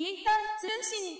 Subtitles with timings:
[0.00, 1.18] ピータン通信。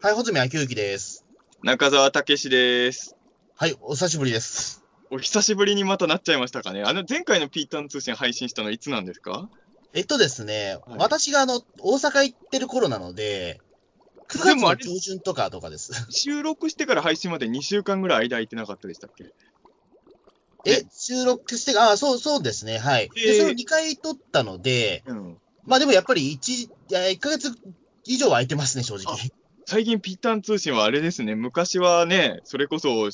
[0.00, 1.26] はい、穂積明之です。
[1.64, 3.16] 中澤武史です。
[3.56, 4.84] はい、お久しぶりです。
[5.10, 6.84] お久しぶりにまたなっちゃいましたかね。
[6.84, 9.48] あの、前回のピータン通信配信したのいつなんですか？
[9.94, 13.60] えっとですね、はい私があの、大阪行ってる頃なので、
[14.28, 16.06] 9月のでもあれ上旬とかとかです。
[16.10, 19.24] 収録してから配信まで2週間ぐらい間空いてなかったでしたっけ？
[20.66, 23.08] え、収録して、あ、そう、そうですね、はい。
[23.08, 25.38] で、えーそれを2回撮ったので、うん。
[25.64, 27.50] まあでもやっぱり1、いや1ヶ月
[28.04, 29.16] 以上は空いてますね、正直。
[29.66, 33.12] 最近ピータン通信はあれですね、昔はね、それこそ1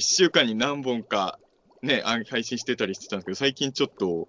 [0.00, 1.38] 週間に何本か
[1.82, 4.28] ね、あ配信してたりしてたんですけど、最近ちょっと、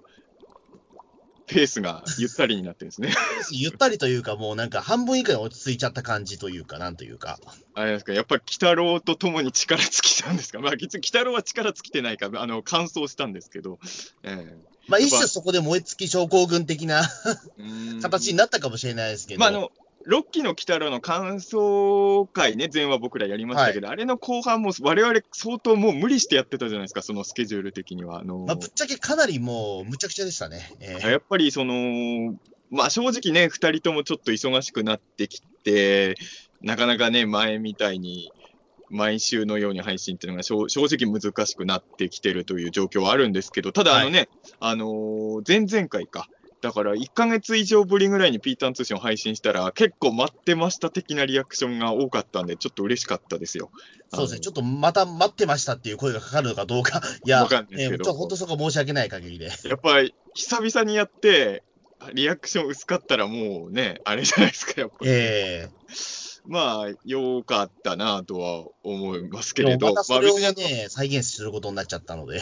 [1.47, 3.13] ペースがゆったりになってるんですね。
[3.51, 7.39] ゆったりというか、もうなんか半分以下に落ち着いちゃった感じというか、なんというか。
[7.75, 10.59] あれですか、やっぱり鬼太郎と共に力尽きたんですか？
[10.59, 13.79] まあ、鬼太郎は力尽きてないから、あの、完走したんですけど、
[14.23, 17.01] えまあ一種そこで燃え尽き症候群的な
[18.01, 19.39] 形になったかもしれないですけど。
[19.39, 19.71] まあ、あの、
[20.07, 28.19] 6期の鬼太郎の感想会ね、前話僕らやりましたけど、あれの後半も我々相当もう無理してやってたじゃないですか、そのスケジュール的には。
[28.19, 30.71] あのまあ、ぶっちゃけかなりもう、むちゃくちゃでしたね。
[30.79, 32.35] えーやっぱりその、
[32.69, 36.15] まあ正直ね、2人ともちょっと忙しくなってきて、
[36.61, 38.31] なかなかね、前みたいに
[38.89, 46.27] 毎週のように配信っていうのが正正直難しくなってきてるという状況はあるんですけど、ただあのね、あのー前々回か。
[46.61, 53.69] だから1ヶ月以上ぶりぐらいにピータン通信を配信したら、結構待ってました的なリアクションが多かったんで、ちょっと嬉しかったですよ。
[54.11, 59.51] そうですね、ちょっっとまた待ってましたっていう声がかかるのかどうか、いや、わかんないですけどえー本当そこ申し訳ない限りで。
[59.51, 59.67] と。
[59.67, 61.61] やっぱり久々にやって、
[62.13, 65.07] リアクション薄かったらもうね、あれじゃないですか、やっぱり。
[65.11, 65.69] え
[66.47, 72.41] まあ、良かったなとは思いますけれど、またそれをね、再現することになっちゃったので。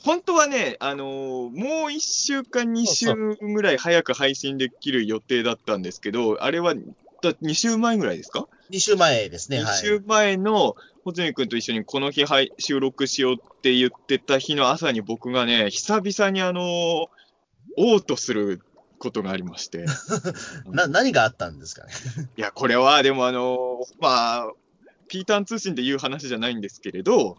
[0.00, 1.08] 本当はね、あのー
[1.50, 9.76] もう1週間、2週ぐらい早く配信できる予定だったんですけど、あれはだ2週前ぐらいですか、2週前ですね、?2 はい。
[9.76, 17.06] 週前の穂積君と一緒にこの日はい収録しようって言ってた日の朝に僕がね、久々にあのー、
[17.76, 18.60] 嘔吐する
[18.98, 19.84] ことがありまして。
[20.66, 21.92] な、何があったんですかね？
[22.36, 24.52] いや、これはでもあのーまあ、
[25.08, 27.38] ピータン通信で言う話じゃないんですけれど、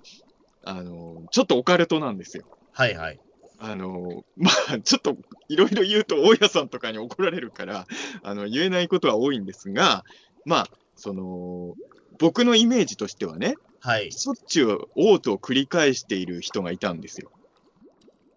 [0.63, 2.45] あのーちょっとオカルトなんですよ。
[2.71, 3.19] はいはい。
[3.59, 5.17] あのーまあ、ちょっと
[5.49, 7.85] いろいろ言うと大家さんとかに怒られるから、
[8.23, 10.03] あの、言えないことは多いんですが、
[10.45, 11.75] まあ、その、
[12.19, 14.11] 僕のイメージとしてはね、はい。
[14.11, 17.31] しょっちゅう嘔吐を繰り返している人がいたんですよ。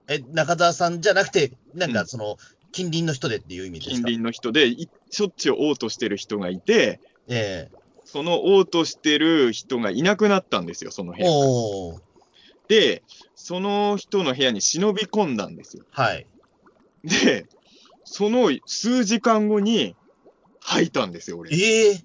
[0.09, 2.37] え、中澤さんじゃなくて、なんうんかその、
[2.73, 3.95] 近隣の人でっていう意味ですか？
[3.97, 7.69] 近隣の人で、いしょっちゅう嘔吐してる人がいて、え
[8.05, 11.31] その嘔吐してる人がいなくなったんですよ、その部え屋。
[11.31, 12.01] おー。
[12.69, 13.03] で、
[13.35, 15.85] その人の部屋に忍び込んだんですよ。
[15.91, 16.27] はい。
[17.05, 17.47] で、
[18.05, 19.95] その数時間後に
[20.61, 21.51] 吐いたんですよ、俺。
[21.51, 22.01] だかええ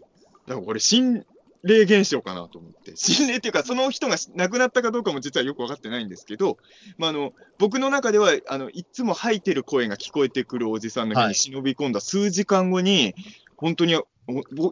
[0.48, 1.24] らこれ、心
[1.68, 2.96] 霊現象かなと思って。
[2.96, 6.58] 心霊っていうか、その人が亡くなったかどうかも実はよくわかってないんですけど、
[6.98, 13.14] まあ、あの僕の中ではあのいつも吐いてる声が聞こえてくるおじさんの部屋に忍び込んだ数時間後に、
[13.58, 14.00] 本当に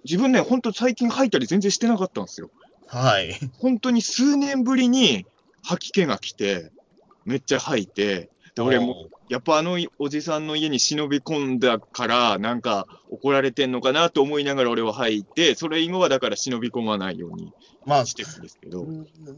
[0.04, 2.50] 自分ね、本当最近吐いたり全然してなかったんですよ。
[2.88, 3.34] はい。
[3.60, 5.26] 本当に数年ぶりに
[5.64, 6.72] 吐き気が来て、
[7.26, 17.52] めっちゃ吐いて、で俺も、やっぱあのおじさんの家に忍び込んだから、なんか怒られてんのかなと思いながら俺は吐いて、それ以後はだから忍び込まないように
[17.86, 18.86] まあ、してるんですけど。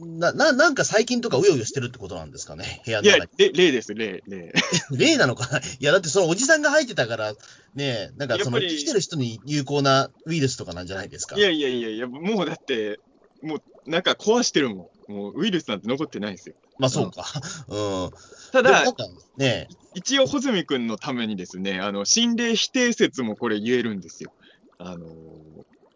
[0.06, 4.54] な、な、なんか最近とかうようよしてるってことなんですかね、部屋いやの中に。、れ例です、例、例。
[4.96, 5.58] 例なのかな？
[5.60, 7.34] いや、だってそのおじさんが入ってたから、
[7.74, 11.36] ねなんかそのやっぱり来てる人に有効なウイルスとかなんじゃないですか？
[11.38, 13.00] いやいやいやいや、もうだって、
[13.42, 15.12] もうなんか壊してるもん。
[15.12, 16.56] もうウイルスなんて残ってないですよ。
[16.78, 17.26] まあそうか。
[17.70, 17.76] う
[18.08, 18.10] ん。
[18.52, 18.92] ただね
[19.94, 24.32] 一応、穂積君のためにですね、あの、心霊否定説もこれ言えるんですよ。
[24.78, 25.08] あのー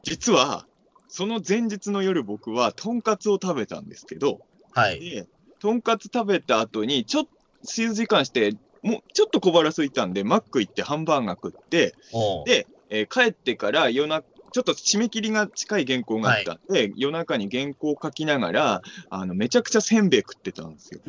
[0.04, 0.66] 実は、
[1.08, 4.40] その前日の夜僕は、とんかつを食べたんですけど、
[4.72, 5.00] はい。
[5.00, 5.28] で、
[5.60, 7.30] とんかつ食べた後に、ちょっと、
[7.64, 21.02] 数時間して、もうちょっと小腹空いたんで、マック行ってハンバーガー食って、おうで、えー帰ってから夜中、ちょっと締め切りが近い原稿があったんで、夜中に原稿を書きながら、あの、めちゃくちゃせんべい食ってたんですよ。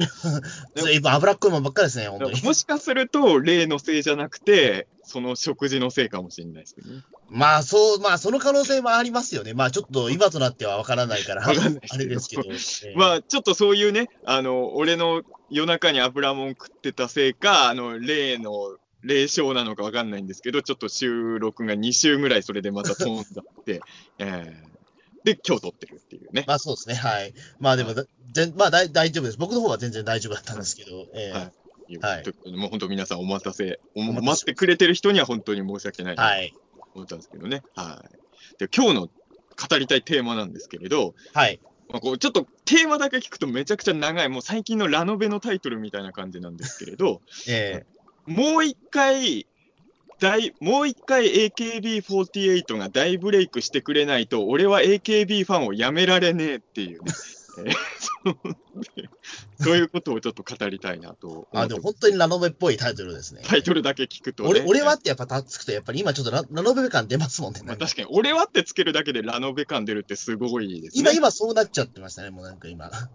[0.77, 2.43] それ今脂っこいもんばっかりですね、本当に。
[2.43, 7.03] もしかすると、例のせいじゃなくて、その食事のせいかもしれないですけどね。
[7.29, 9.55] まあそう、まあその可能性もありますよね。
[9.55, 11.53] まあちょっと今となってはわからないから、あ
[11.97, 12.43] れですけど。
[12.47, 12.55] え
[12.93, 23.81] えまあ、ちょっとそういうね、あの、俺の夜中に油もん食ってたせいか、あの、例の、霊障なのかわかんないんですけど、ちょっと収録が2週ぐらいそれでまた飛んだって、
[24.19, 24.73] えー
[25.25, 26.45] で、今日撮ってるっていうね。
[26.49, 27.33] まあそうですね、はい。
[27.61, 29.39] まあでもだ、全まあ大大丈夫です。
[29.39, 31.53] 僕の方は全然大丈夫だったんですけど、ええはい
[31.99, 32.25] はい
[32.57, 36.17] もう本当皆さんお待たせ、お待ってくれてる人には本当に申し訳ない。
[36.17, 36.55] はい。
[36.95, 37.63] 思ったんですけどね。
[37.75, 38.59] はい。
[38.59, 39.01] で、今日の
[39.69, 41.61] 語りたいテーマなんですけれど、はい。
[41.89, 47.85] まあ、こうちょっとテーマだけ聞くとめちゃくちゃ長い、もう最近のラノベのタイトルみたいな感じなんですけれど、 え
[48.27, 49.47] もう一回、
[50.21, 57.13] 大もう一回 AKB48 が大ブレイクしてくれないと、俺は AKB ファンをやめられねえっていうね、
[57.59, 57.75] えー
[59.61, 63.43] そういうことをちょっと語りたいなとあ、でも本当にラノベっぽいタイトルですね。
[63.45, 67.61] タイトルだけ聞くと、ね、俺俺はってやっぱつくと、やっぱり今ちょっとララノベ感出ますもんね。
[67.65, 71.03] まあ、確かに、俺はってつけるだけでラノベ感出るってすごいですね。
[71.03, 72.91] 今、今そうなっちゃってましたね、もうなんか今。
[72.91, 73.09] 確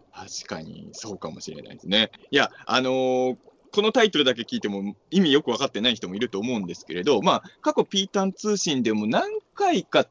[0.48, 2.12] かに、そうかもしれないですね。
[2.31, 3.38] いや、あのー
[3.71, 10.07] このタイトルだけ聞いても意味よく分かってない人もいると思うんですけれど、まあ、過去ピータン通信でも何回か、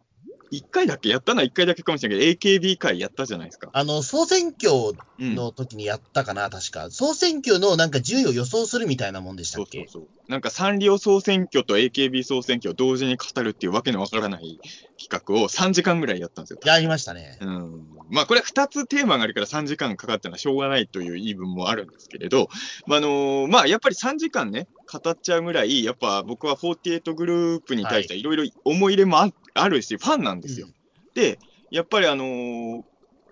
[0.52, 3.68] 1回だっけやったのは1回だけかもしれないけど、AKB 会やったじゃないですか。
[3.72, 5.34] あの、総選挙うん。
[5.34, 6.90] の時にやったかな、確か。
[6.90, 9.78] 総選挙のなんか順位を予想するみたいなもんでしたっけ？
[9.78, 10.30] そうそうそう。
[10.30, 14.60] なんかサンリオ総選挙と AKB 総選挙を同時に語るっていうわけのわからない
[15.02, 16.58] 企画を3時間ぐらいやったんですよ。
[16.66, 17.38] やりましたね。
[17.40, 22.48] うんまあこれ2つテーマがあるから3時間かかったのはしょうがないという言い分もあるんですけれど、
[22.86, 30.68] まああのまあやっぱり3時間ね、語っちゃうぐらい、やっぱ僕は48グループに対していろいろ思い入れもああるし、ファンなんですよ。
[31.14, 31.38] で、
[31.70, 32.82] やっぱりあのー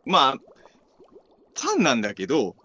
[0.07, 0.33] まあ、
[1.55, 2.57] ファンなんだけど、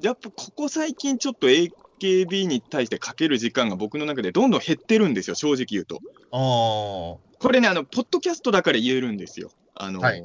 [0.00, 6.00] やっぱここ最近ちょっと AKB に対してかける時間が僕の中でどんどん減ってるんですよ、正直言うと。
[6.30, 7.20] こ
[7.52, 9.50] れね、あの、ポッドキャストだから言えるんですよ。
[9.74, 10.22] あの、はい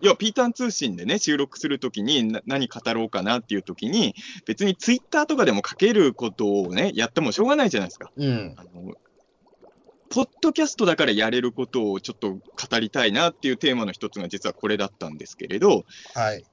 [0.00, 4.14] 要は、ピータン通信でね、収録するときにな何語ろうかなっていうときに、
[4.44, 8.10] 別にツイッターとかでも書けることをね、やってもしょうがないじゃないですか。
[8.14, 8.54] うん。
[8.58, 8.92] あの、
[10.14, 12.40] ポッドキャストだからやれることをちょっと語
[12.78, 15.84] りたいなっていうテーマの一つが実はこれだったんですけれど、
[16.14, 16.44] はい。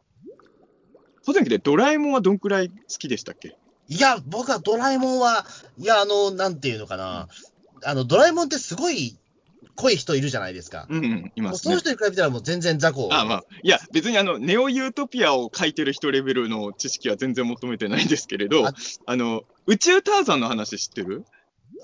[1.27, 3.55] 保全家でドラえもんはどんくらい好きでしたっけ？
[3.87, 5.45] いや、僕はドラえもんは、
[5.77, 7.27] いや、あの、なんていうのかな。
[7.83, 9.19] あの、ドラえもんってすごい
[9.75, 10.87] 濃い人いるじゃないですか。
[10.89, 11.77] うんうん、いますねその。
[11.77, 13.09] 人に比べたらもう全然雑魚。
[13.11, 18.73] あまあ、いや、別にあの、ネオユートピアを書いてる人レベルの知識は全然求めてないんですけれど、あ
[19.05, 21.25] あの、宇宙ターザンの話知ってる？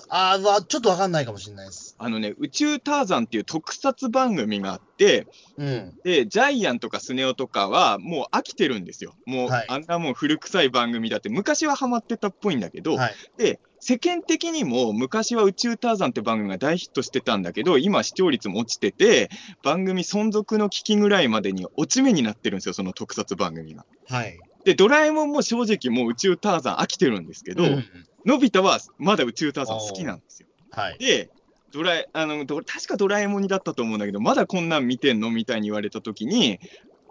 [0.10, 1.96] あーわちょっとわかんないかもしれないです。
[2.00, 5.26] あのね、宇宙ターザンっていう特撮番組があって、
[5.58, 5.94] うん。
[6.04, 9.14] で、ジャイアンとかスネ夫とかはもう飽きてるんですよ。
[9.26, 13.16] もう、はいあんなもう古臭い番組だって、昔はハマってたっぽいんだけど、はい。
[13.38, 19.30] で、世間的にも昔は宇宙ターザンって番組が大ヒットしてたんだけど、今視聴率も落ちてて、
[19.64, 23.84] 番組存続の危機ぐらいまでに落ち目になってるんですよ、その特撮番組が。
[24.08, 24.38] はい。
[24.68, 27.86] で、ドラえもんも正直もう宇宙ターザン飽きてるんですけど、うん
[28.26, 30.50] のび太はまだ宇宙ターザン好きなんですよ。
[30.72, 30.98] はい。
[30.98, 31.32] で、
[31.72, 36.60] ドラえ、あの、ど確かドラえもんにだったと思うんだけど、まだこんなん見てんのみたいに言われたときに、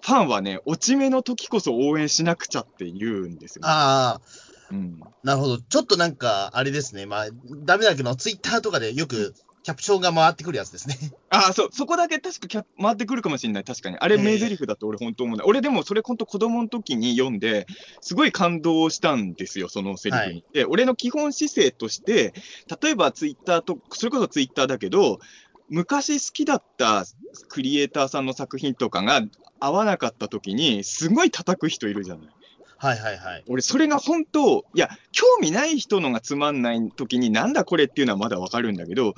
[0.02, 3.68] ファンはね、落ち目の時こそ応援しなくちゃって言うんですよ、ね。
[3.70, 4.20] ああ、
[4.72, 5.00] うん。
[5.22, 5.58] なるほど。
[5.58, 7.06] ちょっとなんか、あれですね。
[7.06, 7.28] まあ、
[7.64, 9.32] ダメだけど、ツイッターとかでよく
[9.66, 10.96] キャプションが回ってくるやつですね。
[11.28, 13.98] ああ、そう、そこだけ確かキャ回ってくるかもしれない、確かに。
[13.98, 15.44] あれ、ええ名台詞だと俺、本当思うんだ。
[15.44, 17.66] 俺、でもそれ、本当、子供の時に読んで、
[18.00, 20.32] すごい感動したんですよ、そのセリフに。
[20.34, 22.32] はいで、俺の基本姿勢として、
[22.80, 25.18] 例えばツイッターと、それこそツイッターだけど、
[25.68, 27.04] 昔好きだった
[27.48, 29.20] クリエイターさんの作品とかが
[29.58, 32.28] 合わなかった時に、すごい叩く人いるじゃない。
[32.78, 33.44] はいはいはい。
[33.48, 39.14] 俺、それが本当、いや、興味ない人のがつまんない時に、なんだこれっていうのはまだわかるんだけど、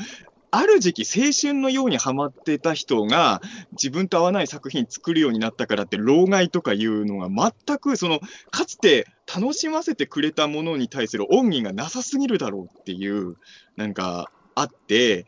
[0.51, 3.43] ある時期、青春のようにハマってた人が、
[3.73, 8.21] 自分と合わない作品作るようになったからって、老害とかいうのが全く、その、
[8.51, 13.37] かつて楽しませてくれたものに対する恩義がなさすぎるだろうっていう、
[13.77, 15.27] なんか、あって、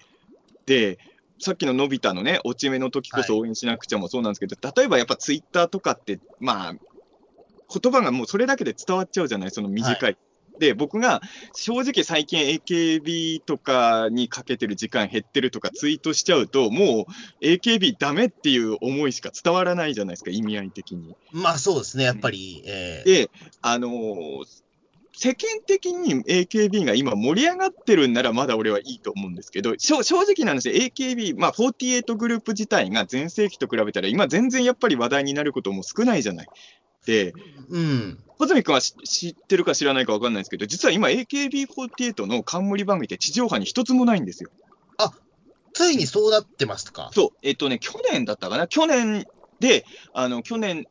[0.66, 0.98] で、
[1.38, 10.16] さっきののび太のね、落ち目の時こそ応援しなくちゃもそうなんですけど、例えばやっぱツイッターとかって、まあ、言葉がもうそれだけで伝わっちゃうじゃない、その短い。
[10.60, 11.22] で、僕が
[11.54, 17.06] 正直最近 AKB とかにかけてる時間減ってるとかツイートしちゃうと、も
[17.40, 21.16] う AKB ダメっていう思いしか伝わらないじゃないですか、意味合い的に。
[21.32, 22.62] まあそうですね、やっぱり。
[22.66, 23.30] えーで、
[23.62, 24.44] あのー
[25.12, 36.46] 世間的に AKB が今盛り上がってるんならまだ俺はいいと思うんですけど、正正直な話、AKB、まあ48グループ自体が全盛期と比べたら今全然やっぱり話題になることも少ないじゃない。
[37.06, 37.32] で、
[37.68, 38.18] うん。
[38.38, 44.50] 小泉君は知知ってるか知らないか分かんないですけど、実は今 AKB48 の冠番組って地上波に一つもないんですよ。
[45.72, 47.10] ついにそうなってますか。
[47.12, 49.26] そう、えっとね、去年だったかな、去年
[49.60, 50.86] で、あの、去年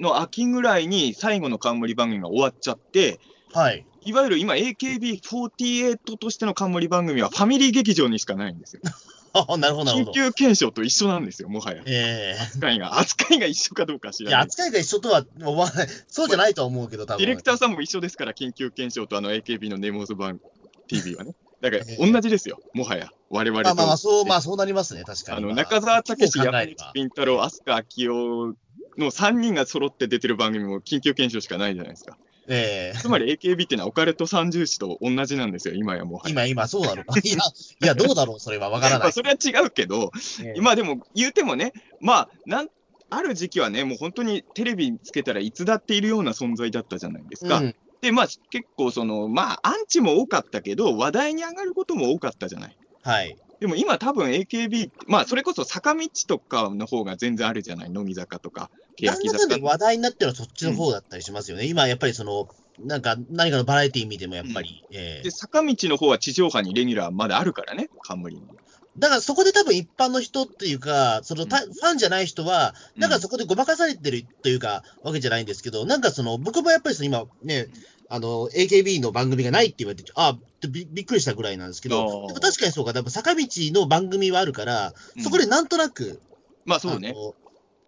[0.00, 3.20] の秋ぐらいに最後の冠番組が終わっちゃって、
[3.52, 3.84] はい。
[4.04, 8.82] いわゆる今 AKB48 としての冠番組はファミリー劇場にしかないんですよ。
[9.34, 10.10] あなるほど、なるほど。
[10.12, 11.82] 緊急検証と一緒なんですよ、もはや。
[11.86, 12.98] え扱いが。
[12.98, 14.46] 扱いが一緒かどうかは知えいや、らない。
[14.48, 15.88] 扱いが一緒とは思わない。
[16.08, 17.18] そうじゃないとは思うけど、多分。
[17.18, 20.40] ディレクターさんも一緒ですから、緊急検証とあの AKB のネモーズ版
[20.88, 21.34] TV はね。
[21.62, 23.64] だからええ同じですよ、もはや、我々と。
[23.64, 25.38] まあまあまあ、そう、まあそうなりますね、確かに。
[25.38, 28.56] あのま中澤武史、山口えればピン太郎、飛鳥昭夫
[28.98, 32.18] の3人が揃って出てる番組も緊急検証しかないじゃないですか。
[32.48, 36.30] ええつまり AKB っていうのはオカルト三重視と同じなんですよ、今やもはや。
[36.32, 37.18] 今、今、そうなのか。
[37.22, 37.36] いや、
[37.82, 39.12] いや、どうだろう、それはわからまあ、ない。
[39.12, 40.10] それは違うけど、
[40.42, 42.68] ええ今でも言うてもね、まあ、なん
[43.10, 47.58] ある時期はね、もう本当にテレビつけたらいつだっているような存在だったじゃないですか。
[47.58, 52.76] うんで、まあ、結構その、まあ、アンチも多かったけど、話題に上がることも多かったじゃない。
[53.02, 53.36] はい。
[53.62, 59.62] でも今多分 AKB、まあ、それこそ坂道とかの方が全然あるじゃない、乃木坂とか、欅なん。
[59.62, 61.66] 話題になってるのはそっちの方だったりしますよね。
[61.66, 62.48] 今、やっぱりその、
[62.80, 68.42] なんか、何かのバラエティー見てもやっぱり、ええで、坂道の方は地上波にレギュラーまだあるからね、冠に。
[68.98, 77.68] だからそこで多分一般の人っていうか、そのファンじゃない人は、なんかそこでごまかされてるというか、わけじゃないんですけど、なんかその、僕もやっぱりその今ね、
[78.08, 80.36] あの、AKB の番組がないって言われて、あ
[80.68, 86.20] びびっくりしたぐらいなんですけど、でも確かにそうか、多分坂道の番組はあるから、そこでなんとなく、
[86.66, 87.14] まあそうね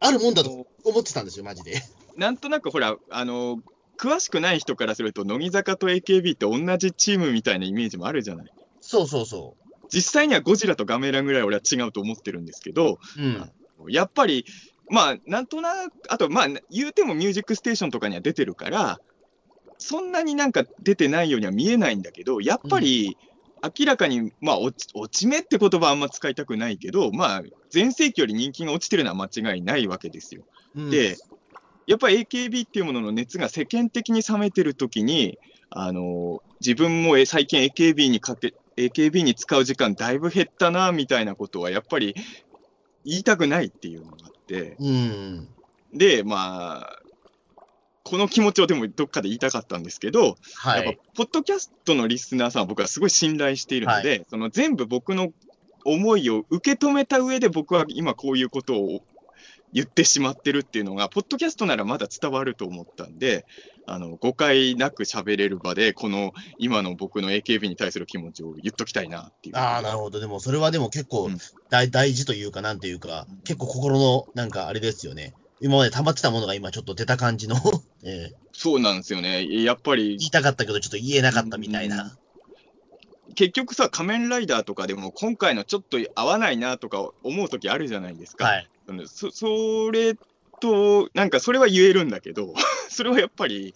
[0.00, 0.10] あ。
[0.10, 1.82] るもんだと思ってたんですよ、マジで。
[2.16, 3.58] なんとなくほら、あの、
[3.98, 8.52] 詳しくない人からすると、乃木坂と AKB って同じチームみたいなイメージもあるじゃない。
[8.80, 9.56] そうそうそ
[9.94, 13.22] 実際にはゴジラとガメラぐらい俺は違うと思ってるんですけど、う。
[13.22, 13.92] うん。
[13.92, 14.44] やっぱり、
[14.90, 19.00] まあ、なんとなく、あと、まあ、言うてもミュージックステーションとかには出てるから、
[19.78, 23.16] そんなになんか出てないようには見えないんだけど、やっぱり、
[23.78, 30.42] 明らかに、まあ落ち、落ち目って言葉はあんま使いたくないけど、まあ、前世紀より人気が落ちてるのは間違いないわけですよ。
[30.74, 31.16] うんで、
[31.86, 35.38] やっぱり AKB っていうものの熱が世間的に冷めてるときに、
[35.70, 42.14] あの自分もえ最近 AKB にかけ、AKB に使う時間だいぶ減ったな、みたいなことはやっぱり
[43.04, 45.48] 言いたくないっていうのがあって、うん。
[45.92, 46.98] で、まあ、
[48.02, 50.96] この気持ちをでもどっかで言いたかったんですけど、やっはい。
[50.96, 55.32] ぱポッドキャストのリスナーさんは僕はすごい信頼しているので、その全部僕の
[55.84, 59.02] 思いを受け止めた上で僕は今こういうことを
[59.74, 63.44] 言ってしまってるっていうのが、ポッドキャストならまだ伝わると思ったんで、
[63.86, 69.56] あの誤解なく喋れる場で、この今の僕の AKB に対する気持ちを言っときたいなっていう。
[69.56, 70.20] ああ、なるほど。
[70.20, 71.38] でも、それはでも結構うん
[71.70, 75.34] 大,、大事というか、なんていうかうん、結構心の、なんかあれですよね。
[75.60, 77.56] 今まで溜まってたものが今ちょっと出た感じの、
[78.04, 79.64] ええそうなんですよね。
[79.64, 82.16] やっぱり言いたかったけど、ちょっと言えなかったみたいな。
[83.34, 88.44] 結局さ、仮面ライダーとかでも今回のちょっと合わないなとか思うときあるじゃないですか。
[88.44, 88.68] はい。
[89.06, 90.16] そそれ
[90.60, 92.54] と、なんかそれは言えるんだけど、
[92.88, 93.74] それはやっぱり、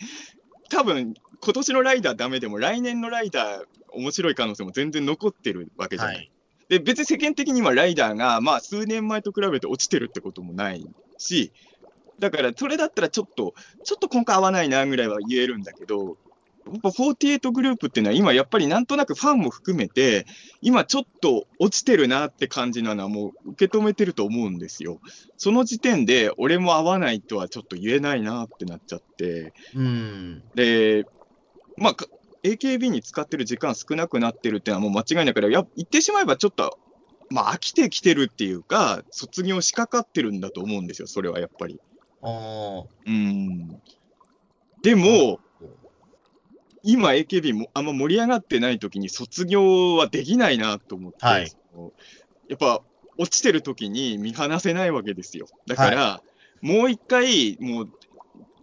[0.71, 6.17] 多分今年のライダーダメでも、来年のライダー、面白い可能性も全然残ってるわけじゃない。
[6.17, 6.31] はい。
[6.69, 10.87] で、別に世間的にはライダーが、まあ、数年前と比べて落ちてるってこともない
[11.17, 11.53] し、
[12.19, 16.19] だから、それだったらちょっと、ちょっと今回合わないなぐらいは言えるんだけど、
[16.69, 20.27] 48グループっていうのは、今やっぱりなんとなくファンも含めて、
[20.61, 25.01] 今ちょっと落ちてるなって感じなのはもう受け止めてると思うんですよ。
[25.37, 30.43] その時点で、俺も合わないとはちょっと言えないなってなっちゃって、うん。
[30.55, 31.05] で、
[31.77, 31.97] まあ、
[32.45, 36.79] AKB に使ってる時間少なくなってるっていうのはもう間違いないから、や言ってしまえばちょっと、
[37.31, 41.81] まあ、飽きてきてるっていうか、卒業しかかってるんだと思うんですよ、それはやっぱり。
[42.23, 43.81] あーうん。
[44.83, 45.41] でも、
[46.82, 51.52] 今 AKB もあんま盛り上がってない時に卒業はできないなと思って、はい
[52.49, 52.80] やっぱ
[53.18, 55.47] 落ちてる時に見放せないわけですよ。
[55.66, 56.23] だから、
[56.62, 57.88] もう一回、もう、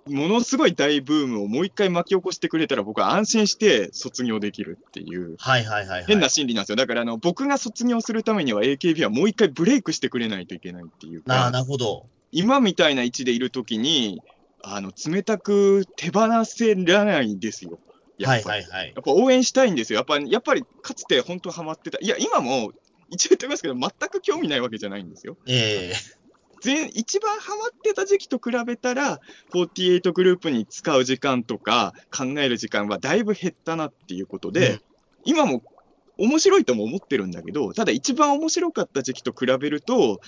[0.07, 6.05] ものすごい大ブームをもう一回巻き起こしてくれたら僕は安心して卒業できるっていうはいはいはい、はい。
[6.05, 6.75] 変な心理なんですよ。
[6.75, 11.34] だからあの僕が卒業するためには AKB はもう一回ブレイクしてくれないといけないっていうか。
[11.34, 12.05] ななるほど。
[12.31, 14.22] 今みたいな位置でいるときに、
[14.62, 17.79] あの、冷たく手放せらないんですよ。
[18.17, 18.63] やはっぱり。
[18.63, 18.93] いはいはい。
[18.95, 19.98] やっぱ応援したいんですよ。
[19.98, 22.00] やっぱやっぱりかつて本当ハマってた。
[22.01, 22.72] いや、今も
[23.10, 25.38] 一応言ってますけど、全く興味ないわけじゃないんですよ。
[25.48, 25.93] ええ
[26.62, 29.19] 全一番ハマってた時期と比べたら、
[29.53, 34.81] 48グループに使う時間とか考える時間はだいぶ減ったなっていうことで、うん
[35.27, 35.63] 今も
[36.17, 40.22] 面白いとも思ってるんだけど、ただ一番面白かった時期と比べると、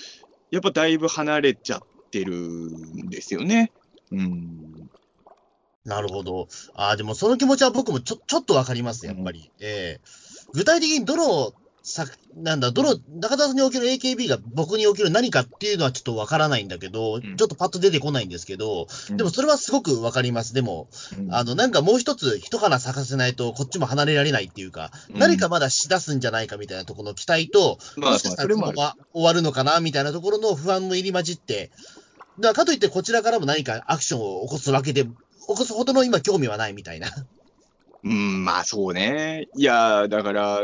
[0.51, 3.72] やっぱだいぶ離れちゃってるんですよね。
[4.12, 4.89] うん。
[5.88, 6.50] なるほど。
[6.75, 9.50] ああ、でもその気持ちは僕もちょちょっとわかります、やっぱり。
[9.60, 10.01] ええ。
[10.53, 17.38] 具体的にどの作、なんだ、どの、中田さんにおける AKB が僕における何かっていうのはちょっとわからないんだけど、ん。
[17.38, 20.53] ちょっとパッと出てこないんですけど、でもそれはすごくわかります。
[20.53, 25.20] でも、うん、あの、なんかもう一つ一花咲かせないとこっちも離れられないっていうか、うん。
[25.20, 31.72] 何かまだしだすんじゃないかみたいなところの期待と、まあ、もしかしたらこの終わるのかなみたいなところの不安も入り混じって、
[32.39, 35.08] だからかといってこちらからも何かアクションを起こすわけで、
[35.48, 37.08] 起こすほどの今興味はないみたいな。
[38.04, 39.48] うん、まあそうね。
[39.56, 40.62] いや、だから、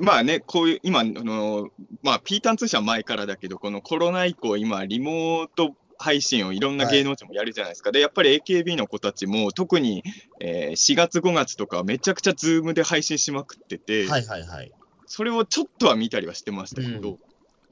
[0.00, 1.70] まあね、こういう、今、あの、
[2.02, 7.90] まあ、ピータン通社は前からだけど、このコロナ以降、今、リモート配信をいろんな芸能人もやるじゃないですか。
[7.90, 10.04] で、やっぱり AKB の子たちも、特に、
[10.38, 14.72] えー4月、5月とかはめちゃくちゃズームで配信しまくってて、はいはいはい。
[15.06, 17.18] それをちょっとは見たりはしてましたけど、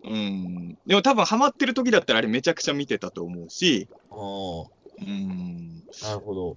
[0.04, 3.88] うん、でも多分ハマってる時だったらあれめちゃくちゃ見てたと思うし、
[5.00, 6.56] うん、なるほど。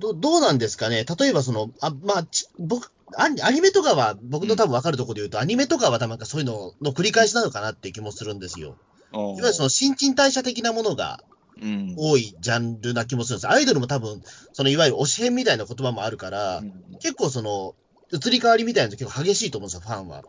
[0.00, 1.04] ど、どうなんですかね？
[1.04, 8.76] 例えばその、あ、まあ、ち僕、アニアニメとかは、僕の多分分かるところで言うと、アニメとかはなんかそういうのの繰り返しなのかなっていう気もするんですよ。
[9.12, 11.22] いわいわゆるその新陳代謝的なものが
[11.62, 13.48] うん、多いジャンルな気もするんです。
[13.48, 17.74] アイドルも多分、そのいわゆる推し編みたいな言葉もあるから、うん結構その、
[18.12, 20.24] 移り変わりみたいなの結構激しいと思うんですよ、ファンは。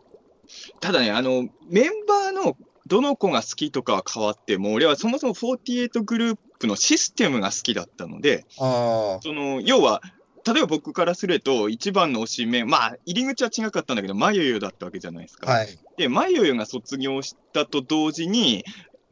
[0.81, 2.55] ただね、あの、メンバーの
[2.87, 10.01] どの子が好きとかは変わっても、俺はそもそも48グループのシステムが好きだったので、あその、要は、
[10.45, 15.51] 例えば僕からすると、一番の推しメン、まあ、入り口は違かったんだけど、まゆゆだったわけじゃないですか。
[15.51, 15.79] はい。
[15.97, 18.63] で、まゆゆが卒業したと同時に、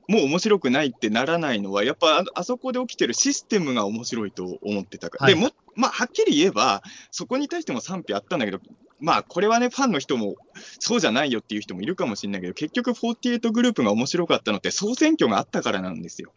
[0.07, 5.25] もう面白くないってならないのは、やっぱああそこで起きてるシステムが面白いと思ってたから。
[5.25, 8.59] はいでも、まあ、はっきり言えば、そこに対しても賛否あったんだけど、
[8.99, 10.35] まあ、これはね、ファンの人も、
[10.79, 16.31] そうじゃないよっていう人もいるかもしれないけど、結局48グループが面白かったのって、総選挙があったからなんですよ。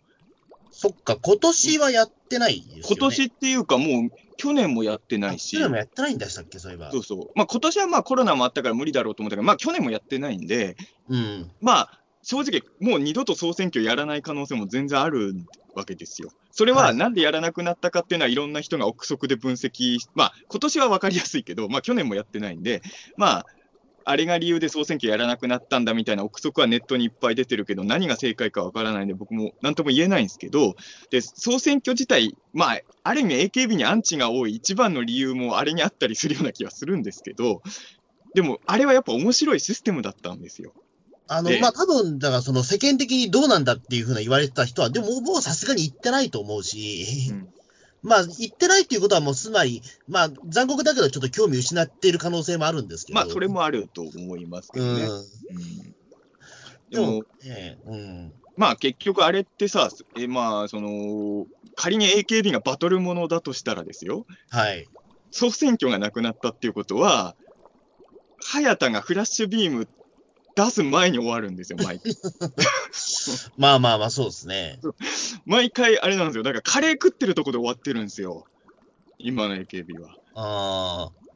[0.78, 2.82] そっか、今年はやってないですよ、ね。
[2.86, 6.90] 今年っていうか、もう、去年もやってないし去、年もやってないんでしたっけ、そういえば。
[6.92, 7.30] そうそう。
[7.34, 10.76] まあ、今年はまあコロナもあったから無理だろうと思ったけど、まあ、去年もやってないんで、
[11.08, 11.50] うん。
[11.62, 15.32] まあ、正直、もう二度と総選挙やらない可能性も全然ある
[15.74, 16.28] わけですよ。
[16.50, 22.82] それははいなんでやらなくなったかっていうのは、いろんな人が憶測で分析し、まあ、今年は分かりやすいけど、まあ、去年もやってないんで、
[23.16, 23.46] まあ、
[24.08, 30.76] あれが理由で総選挙やらなくなったんだみたいな憶測はネットにいっぱい出てるけど、何が正解か分からないんで、僕も何とも言えないんですけど、
[31.10, 37.62] で総選挙自体、まあ、ある意味 AKB にアンチが多い一番の理由もあれにあったりするような気がするんですけど、
[38.34, 40.72] でも、あれはやっぱ面白いシステムだったんですよ。
[41.26, 47.48] あの、でまあ、多分、だからその世間的にどうなんだっていうふうな言われてた人は、でももうさすがに言ってないと思うし、うん
[48.06, 53.16] まあ、言ってないっていうことはもうつまり、まあ、残酷だけどちょっと興味失っている可能性もあるんですけど。
[53.16, 55.02] まあ、それもあると思いますけどね。
[55.02, 55.10] うん。
[55.10, 55.94] うん
[56.88, 58.32] でもでも、、ええうん。
[58.56, 64.86] まあ結局あれってさ、えまあその、仮に AKB がバトルものだとしたらですよ、はい。
[65.30, 67.34] 総選挙がなくなったっていうことは、
[68.40, 69.88] 早田がフラッシュビーム
[70.56, 72.14] 出す前に終わるんですよ、毎回。
[73.58, 74.80] まあまあまあ、そうですね。
[75.44, 78.46] 毎回あれなんですよ、だからカレー食ってるとこで終わってるんですよ、
[79.18, 80.16] 今の AKB は。
[80.34, 81.26] ああ。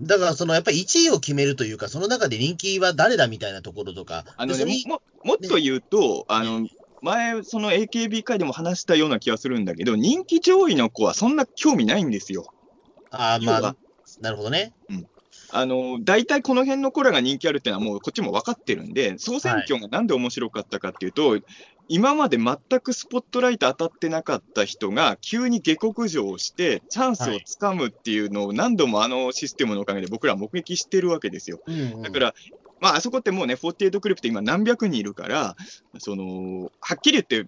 [0.00, 6.66] だから、その、やっぱり1位を決めるというか、その中で人気は誰だみたいなところとか、あのねも、もっと言うと、あの、
[7.02, 12.46] 前、その AKB 会でも話したような気がするんだけど、人気上位の子はそんな興味ないんですよ。
[13.10, 13.76] ああ、まあ
[14.20, 14.72] なるほどね。
[15.52, 21.38] あの、大体この辺の子らが人気あるっていうのはもうこっちも分かってるんで、総選挙がなんで面白かったかっていうと、
[21.88, 31.60] 今まで全くスポットライト当たってなかった人が急に下克上してチャンスをつかむっていうのを何度もあのシステムのおかげで僕ら目撃してるわけですよ。
[31.66, 32.02] うん、うん。
[32.02, 32.34] だから、
[32.80, 35.56] まあ、あそこってもうね、48グループって今何百人いるから、
[35.98, 37.46] その、はっきり言って、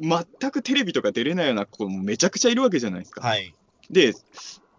[0.00, 3.20] 全くテレビとか出れないような子もめちゃくちゃいるわけじゃないですか。
[3.20, 3.54] はい。
[3.90, 4.14] で、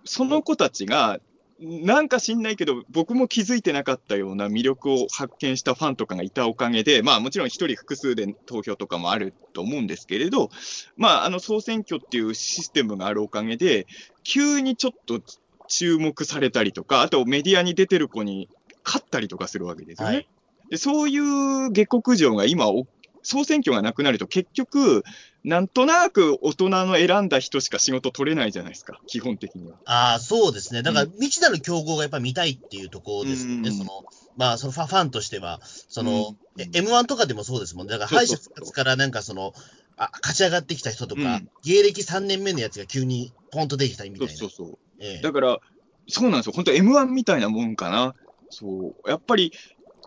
[0.03, 1.19] その子たちが、
[1.59, 10.49] なんか知んないけど、僕も気づいてなかったような魅力を発見したファンとかがいたおかげで、まあもちろん一人複数で投票とかもあると思うんですけれど、
[10.97, 13.87] まああの総選挙っていうシステムがあるおかげで、
[14.23, 15.21] 急にちょっと
[15.67, 18.49] 注目されたりとか、あとメディアに出てる子に
[18.83, 20.15] 勝ったりとかするわけですよね。
[20.15, 20.27] はい。
[20.69, 22.87] でそういう下克上が今お、
[23.25, 25.03] 総選挙がなくなると、結局、
[25.43, 29.77] なんとなく大人の選んだ人しか仕事取れないじゃないですか、基本的には。
[29.85, 30.83] ああ、そうですね。
[30.83, 33.69] だから、う未知なる競合がやっぱり見たいっていうところですよね。
[33.69, 34.05] うんその、
[34.37, 37.91] まあ、そのファファンとしては、その、うんえ M1 とかでもそうですもんね。
[37.91, 39.53] だから、敗者復活からなんかその、
[39.97, 44.33] あ勝ち上がってきた人とか、うん芸歴3年目のやつが急にポンと出てきたりみたいな。
[44.33, 44.77] そうそうそう。
[44.99, 45.59] ええだから、
[46.07, 46.53] そうなんですよ。
[46.53, 48.15] 本当 M1 みたいなもんかな。
[48.49, 49.09] そう。
[49.09, 49.51] やっぱり、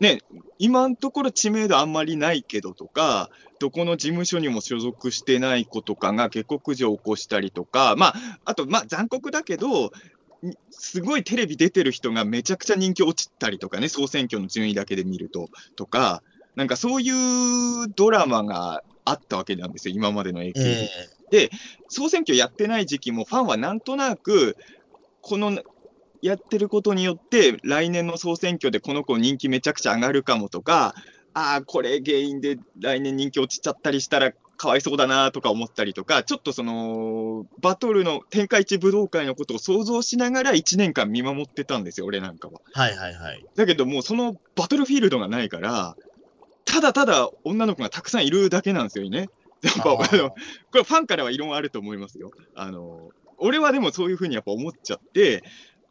[0.00, 0.20] ね、
[0.58, 9.90] 今のところ知名度あんまりないけどとか、どこの事務所にも所属してない子とかが下克上を起こしたりとか、まあ、あと、まあ、残酷だけど、ん
[10.70, 16.22] すごいテレビ出てる人がめちゃくちゃ人気落ちたりとかね、総選挙の順位だけで見ると、とか、
[16.54, 20.88] なんかそういうドラマがあったわけなんですよ、今までの AKB
[21.32, 21.50] え
[21.88, 24.56] 総選挙やってない時期も、ファンはなんとなく、
[25.20, 25.58] この
[26.22, 30.94] やってることによって、来年の総選挙でこの子人気めちゃくちゃ上がるかもとか、
[31.34, 42.60] ああ、これ原因で来年人気落ちちゃったりしたら、かわいそうだなとか思ったりとか、ちょっとその、バトルの天下一武道会のことを想像しながら1年間見守ってたんですよ、俺なんかは。
[42.72, 43.46] はいはいはい。
[43.54, 45.96] だけどもうそのバトルフィールドがないから、
[46.64, 49.28] ただただ女の子がたくさんいるだけなんですよね。
[49.62, 50.18] やっぱ、これ
[50.82, 52.32] ファンからは異論あると思いますよ。
[52.54, 55.44] あの、俺はでもそういうふうにやっぱ思っちゃって、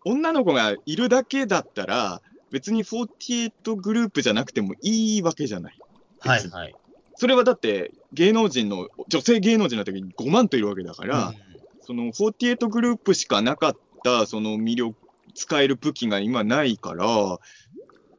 [0.05, 5.79] 女の子がいるだけだったら、別に48グループじゃなくてもいいわけじゃない。
[6.19, 6.75] はいはい。
[7.15, 11.47] それはだって芸能人の、女性芸能人の時に5万といるわけだから、うん
[11.87, 14.97] その48グループしかなかったその魅力、
[15.33, 17.39] 使える武器が今ないから、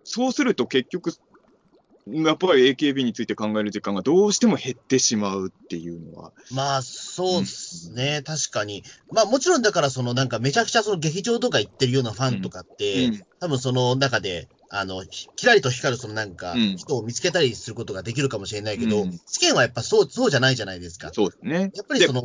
[0.05, 1.13] そうすると結局、
[2.13, 6.33] やっぱり AKB について考える時間がどうしても減ってしまうっていうのは。
[6.53, 8.85] まあ、そうですね、確かに。
[9.11, 21.11] まあ、もちろんだから、そのなんかめちゃくちゃその劇場とか行ってるようなファンとかって、うん多分その中で、あの、ひきらりと光るそのなんか、うん人を見つけたりすることができるかもしれないけど、うん試験はやっぱそう、そうじゃないじゃないですか。
[21.13, 21.71] そうですね。
[21.75, 22.23] やっぱりその、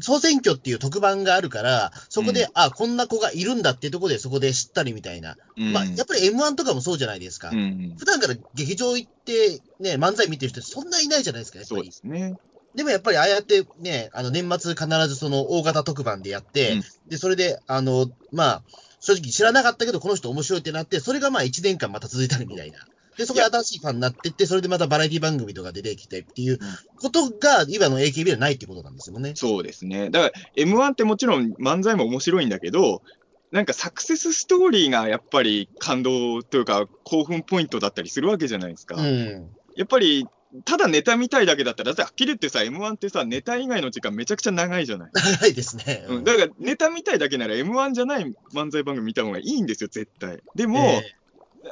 [0.00, 5.36] 総選挙っていう特番があるから、そこで、うんあ、こんな子がいるんだっていうところでそこで知ったりみたいな。
[5.56, 7.50] うんまあ、やっぱり M1 とかもそうじゃないですか。
[7.50, 11.92] うん、普段から劇場行って、ね、漫才見てる人そんないないじゃないですか、やっぱりそうで。
[11.92, 12.36] すね。
[12.74, 18.62] でもやっぱりああやってね、あの年末必ずその大型特番でやって、うんで、それで、あの、まあ、
[19.00, 22.78] 正直知らなかったけど、この人面白いってなって、それがまあ1年間また続いたりみたいな。
[23.16, 26.58] で、そこで新しいファンになってって、それでまたバラエティ番組とか出てきてっていう
[26.96, 29.32] ことが、今の AKB ではないってことなんですよね。
[29.34, 30.10] そうですね。
[30.10, 33.02] だから、M1 ってもちろん漫才も面白いんだけど、
[33.50, 38.96] なんかサクセスストーリーがやっぱり感動というか興奮ポイントだったりするわけじゃないですか。
[38.96, 39.50] うん。
[39.76, 40.26] やっぱり、
[40.64, 45.10] ただネタ見たいだけだったら、だってはっきり言ってさ、M1 ってさ、ネタ以外の時間めちゃくちゃ長いじゃない。
[45.14, 46.04] 長いですね。
[46.08, 50.42] うん、だから、ネタ見たいだけなら M1 じゃない漫才番組見た方がいいんですよ、絶対。
[50.54, 51.02] でも、え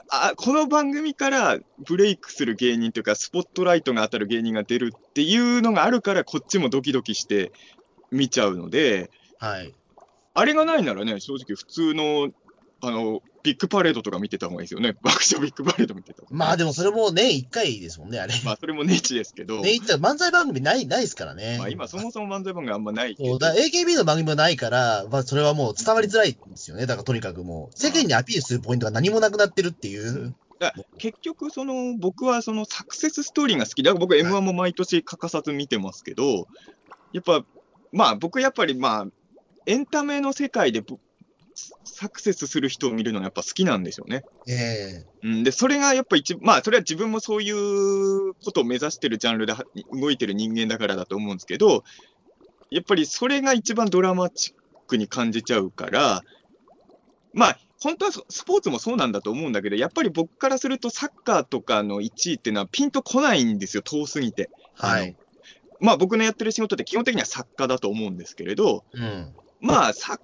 [0.08, 7.52] あ、この番組からブレイクする芸人というか、スポットライトが当たる芸人が出るっていうのがあるから、こっちもドキドキして
[8.10, 9.74] 見ちゃうので、ーはい。
[10.34, 12.30] あれがないならね、正直普通の、
[12.82, 14.94] あの、ビッグパレードとか見てた方がいいですよね。
[15.02, 16.22] 爆笑ビッグパレード見てた。
[16.30, 18.34] まあでもそれも年1回ですもんね、あれ。
[18.44, 21.56] まあ、それもネチですけど、年1回、漫才番組ない、ないですからね。
[21.58, 26.86] まあ、今そもそも漫才番組あんまないけどそう、だ AKB の番組もないから、まあ、それはもう伝わりづらいんですよね。
[26.86, 30.34] だからとにかくもう、世間にアピールするポイントが何もなくなってるっていう。
[30.58, 36.46] だから結局、その僕はそのサクセスストーリーが好きだから僕、M1 も毎年欠かさず見てますけど、
[37.12, 37.44] やっぱ、
[37.92, 39.06] まあ僕、やっぱりまあ、
[39.66, 40.98] エンタメの世界でぼ
[41.84, 44.24] サクセスする人を見るのがやっぱ好きなんでしょうね。
[44.48, 51.84] ええうん、で、それがやっぱ一、まあ、それは自分もそういうことを目指してるジャンルでは動いてる人間だからだと思うんですけど、
[52.70, 54.54] やっぱりそれが一番ドラマチッ
[54.86, 56.22] クに感じちゃうから、
[57.32, 64.50] まあ、本当はそスポーツもそうなんだと思うんだけど、やっぱり僕からするとサッカーとかの1位っていうのはピンとこないんですよ、遠すぎて。
[64.74, 65.16] はい。
[65.80, 69.34] まあ僕のやってる仕事って基本的には作家だと思うんですけれど、うん。
[69.60, 70.20] まあ、サッ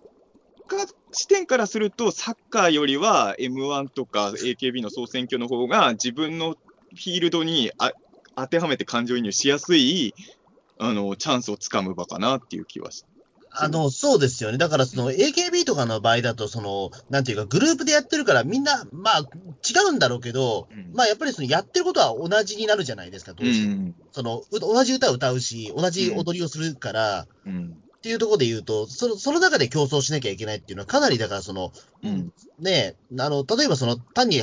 [0.66, 7.92] カー視点からすると、サッカーよりは M1 とか AKB の総選挙の方が自分のフィールドにあ
[8.34, 10.14] 当てはめて感情移入しやすい
[10.78, 13.04] あのチャンスをつかむ場かなっていう気はし
[13.58, 14.58] あの、そうですよね。
[14.58, 20.92] だから、その、AKB とかの場合だと、その、なんていうか、グループでやってるから、みんな、まあ、違うんだろうけど、うん。
[20.92, 23.74] まあ、やっぱりその、やってることは同じになるじゃないですか、どうしても。
[23.76, 23.94] ん。
[24.12, 32.30] その、う同じ歌を歌うし、同じ踊りをするから、うんっていうところで言うと、その、その中で競争しなきゃいけないっていうのは、かなり、だから、その、うん。
[32.58, 34.42] ねえ、あの、例えばその、単に、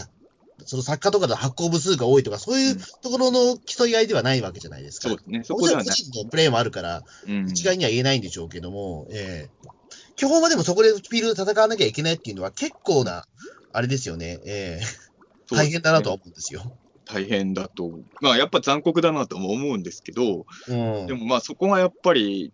[0.65, 5.09] その作家とかで発行部数が多いとか、そういうところの競い合いではないわけじゃないですか。
[5.09, 5.95] そうですね、そこではない。
[5.95, 7.45] 人のプレーもあるから、うん。
[7.47, 9.67] 一概には言えないんでしょうけども、ええ。
[10.15, 13.25] 基本はでもそこでフィールドで戦わなきゃいけないっていうのは結構な、
[13.71, 14.85] あれですよね、ええ。
[15.47, 16.61] そう大変だなとは思うんですよ。
[17.05, 21.07] 大変だと、まあやっぱ残酷だなとも思うんですけど、うん。
[21.07, 22.53] でもまあそこがやっぱり、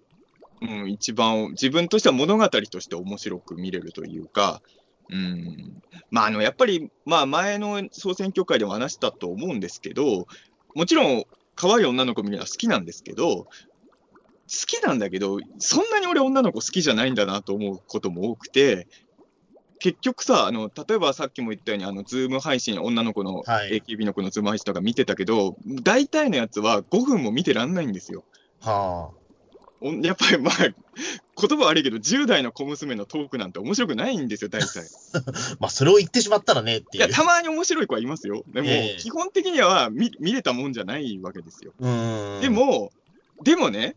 [0.61, 4.61] うん、一番自分としては物語として面白く見れるというか、
[5.09, 10.27] うん、まああのやっぱり、まあ前の総選挙回でも話したと思うんですけど、
[10.75, 11.23] もちろん
[11.55, 13.49] 可愛い女の子見るのは好きなんですけど、好
[14.47, 18.87] きなんだけど、そんなに俺女の子好きじゃないんだなと思うことも多くて、
[19.79, 23.81] 結局さ、あの例えばさっきも言ったように、あのズーム配信、女の子の、はい。
[23.81, 28.25] AKB の子のズーム配信とか見てたけど、大体のやつは5分も見てらんないんですよ。
[28.61, 29.18] はお
[29.81, 34.79] やっぱりまあ、言葉悪いけど、10代の小娘のトークなんて面白くないんですよ、大体。
[35.13, 35.21] あ、
[35.59, 37.05] まあ、それを言ってしまったらねっていう。
[37.05, 38.43] いや、たまに面白い子はいますよ。
[38.47, 41.73] でも、ええ基本的には見見れたもんじゃないわけですよ。
[41.79, 42.39] うん。
[42.41, 42.91] で、も、
[43.41, 43.95] でもね、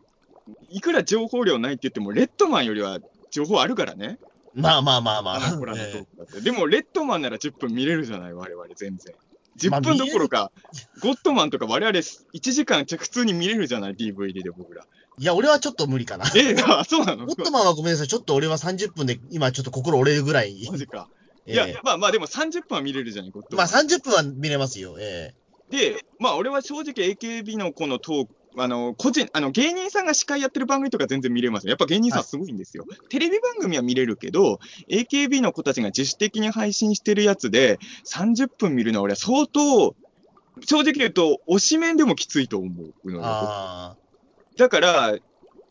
[0.69, 4.19] いくら情報量ないって言っても、レッドマンよりは情報あるからね。
[4.53, 5.45] まあまあまあまあ。
[5.45, 6.41] あの子らのトーえクだって。
[6.41, 9.13] でも、レッドマンなら10分見れるじゃない、我々全然。
[9.57, 10.51] 10分どころか、
[11.01, 14.85] ゴッドマンとか我々1時間普通に見れるじゃない ?DVD で僕ら。
[15.19, 16.25] いや、俺はちょっと無理かな。
[16.35, 17.25] えあ、そうなの？
[17.25, 18.07] ゴッドマンはごめんなさい。
[18.07, 20.67] ちょっと俺は30分で今ちょっと心折れるぐらい。
[20.71, 21.07] マジか。
[21.45, 23.85] いえや、えまあまあでも30分は見れるじゃない、ゴッドまあマン。
[23.85, 24.95] 30分は見れますよ。
[24.99, 25.33] え
[25.69, 31.71] で、まあ俺は正直 AKB のこのトーク、あの、個人、あの、芸人さんが司会やってる番組とか全然見れますよ。
[31.71, 32.85] やっぱ芸人さんすごいんですよ。
[33.09, 39.95] テレビ番組は見れるけど、AKB の子たちが自主的に配信してるやつで、30分見るのは俺は相当、
[40.65, 43.97] 正直言うと、推し面でもきついと思うえのよ。
[44.55, 45.17] あだから、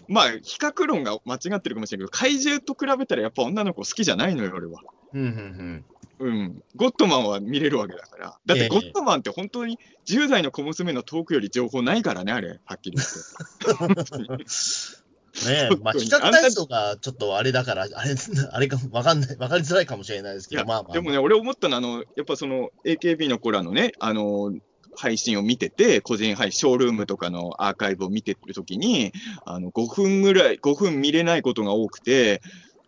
[0.08, 4.80] まあ、比較論が間違ってるかもしれないけど、怪獣と比べたらやっぱ女の子好きじゃないのよ、俺は。
[4.86, 4.92] あ。
[5.14, 5.84] うんうん
[6.18, 6.62] うん。
[6.76, 8.38] ゴッドマンは見れるわけだから。
[8.46, 12.60] だっええてゴッドマンって本当に10代の小娘のトークより情報ないからね、あれ。
[12.64, 14.02] はっきり言って。
[15.46, 18.14] ねえ、まあ比較対象がちょっとあれだから、あれ、
[18.52, 20.92] あれか、わかんない、わかりづらいかもしれないですけど、まあまあ。
[20.92, 24.52] でもね、俺思ったのは、あの、やっぱその AKB の子らのね、あの、
[24.96, 29.12] 配信を見てて、個人配信、ショールームとかのアーカイブを見てるときに、
[29.44, 32.40] あの、5分ぐらい、5分見れないことが多くて、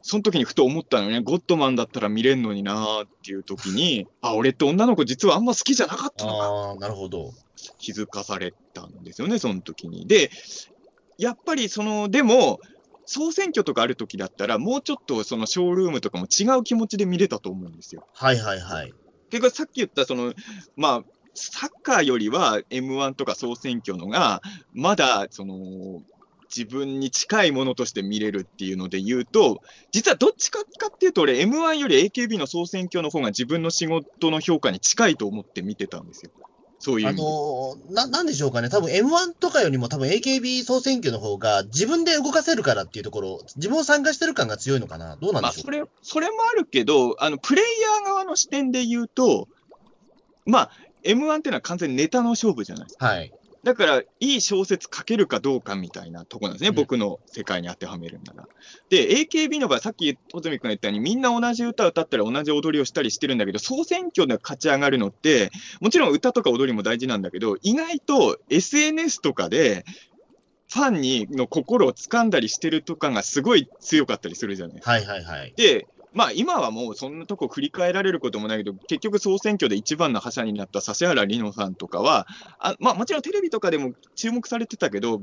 [0.07, 7.33] その時にふと思ったのね、ゴッドマンだったら見れんのになーっていう時に、あ、俺って女の子実はあんま好きじゃなかったのかああ、なるほど。
[7.79, 10.07] 気づかされたんですよね、その時に。
[10.07, 10.31] で、
[11.17, 12.61] やっぱりその、でも、
[13.07, 18.07] 総選挙とかある時だったら、もうちょっとそのショールームとかも違う気持ちで見れたと思うんですよ。
[18.13, 18.93] はいはいはい。
[19.31, 20.35] 結局さっき言ったその、
[20.77, 21.03] まあ、
[21.35, 24.43] サッカーよりは M1 とか総選挙のが、
[24.73, 26.03] まだその、
[26.55, 36.31] 自分に近いものとして見れるっていうので言うと、実はどっちかかっていうと、俺、M1 より AKB の総選挙の方が自分の仕事の評価に近いと思って見てたんですよ。
[36.79, 37.13] そういう意あ。
[37.15, 38.69] のーな、なんでしょうかね。
[38.69, 45.17] 多分 M1 とかよりも多分 AKB 総選挙の方が自分で動かせるからっていうところ、自分を参加してる感が強いのかな。
[45.17, 45.65] どうなんまあ、でしょう？
[45.65, 49.49] それ、それもあるけど、あの、プレイヤー側の視点で言うと、
[50.47, 50.71] まあ、
[51.05, 53.07] M1 っていうのは完全にネタの勝負じゃないですか。
[53.07, 53.33] はい。
[53.65, 58.49] だから、いい小説書けるかどうかみたいなとこなんですね、うん僕の世界に当てはめるなら。
[58.91, 69.87] で、AKB の場合、さっき穂積君が言ったように、みんな同じ歌を歌ったり、同じ踊りをしたりしてるんだけど、総選挙で勝ち上がるのって、もちろん歌とか踊りも大事なんだけど、意外と SNS とかで、
[70.71, 75.55] ファンにの心を掴んだりしてるとかがすごい強かったりするじゃないですかはいはいはい。
[75.57, 82.27] で、まあ今はもうそんなとこ振り返られることもないけど、結局総選挙で一番の覇者になった指原莉乃さんとかは、
[82.59, 85.23] あまあもちろんテレビとかでも注目されてたけど、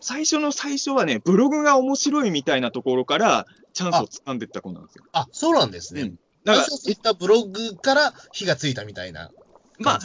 [0.00, 5.04] 最初の最初はね、ブログが面白いみたいなところからチャンスを掴んでった子なんですよ。
[5.12, 6.02] あ、そうなんですね。
[6.02, 9.30] うんだからそういったブログから火がついたみたいな。
[9.78, 10.00] まあ、い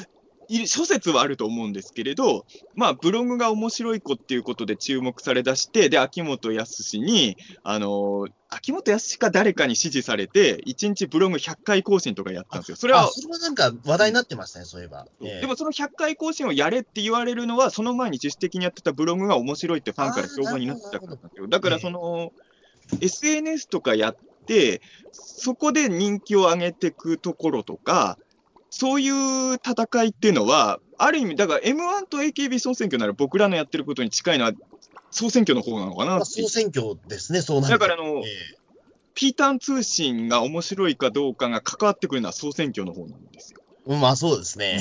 [0.66, 12.78] 諸説はあると思うんですけれど、まあ、ブログが面白い子っていうことで注目されだして、で、秋元康に、あのー秋元康か誰かに指示されて、1日ブログ100回更新とかやったんですよ。
[12.78, 15.06] それはあ、それはなんか話題になってましたね、そういえば。
[15.22, 21.48] ええでもその100回更新をやれって言われるのは、その前に自主的にやってたブログが面白いってファンから評判になってたからなんですよ。
[21.48, 22.32] だからその、
[23.02, 24.82] SNS とかやって、
[25.12, 28.18] そこで人気を上げていくところとか、
[28.69, 34.53] そういう戦いっていうのは、ある意味、だから M1 と AKB 総選挙なら僕らのやってることに近いのは、
[35.12, 38.58] 総選挙の方なのかな総選挙ですね、そうなだからあの、え
[39.13, 43.62] ピーターン通信が面白いかどうかが関わってくるのは総選挙の方なんですよ。
[43.88, 44.80] まあそうですね。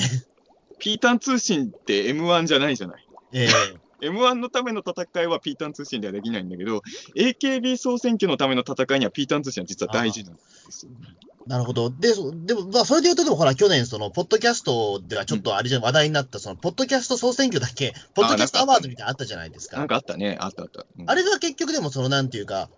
[0.77, 3.07] ピーターン通信って M1 じゃないじゃない。
[3.31, 6.83] ええ M1 のための戦いはピーターン通信ではできないんだけど、
[7.15, 10.91] AKB 総選挙のための戦いにはピーターン通信は実は大事なんですよ。
[11.47, 11.89] なるほど。
[11.89, 19.77] で、そでも、まあ、それで言うと、でもほら、去年、その、ポッドキャストではちょっとあれじゃ、話題になった、その、ポッドキャスト総選挙だっけ、ポッドキャストアワードみたいなのあったじゃないですか。
[19.77, 20.85] なんかあったね、あったあった。
[20.99, 22.69] うんあれが結局でも、その、なんていうか、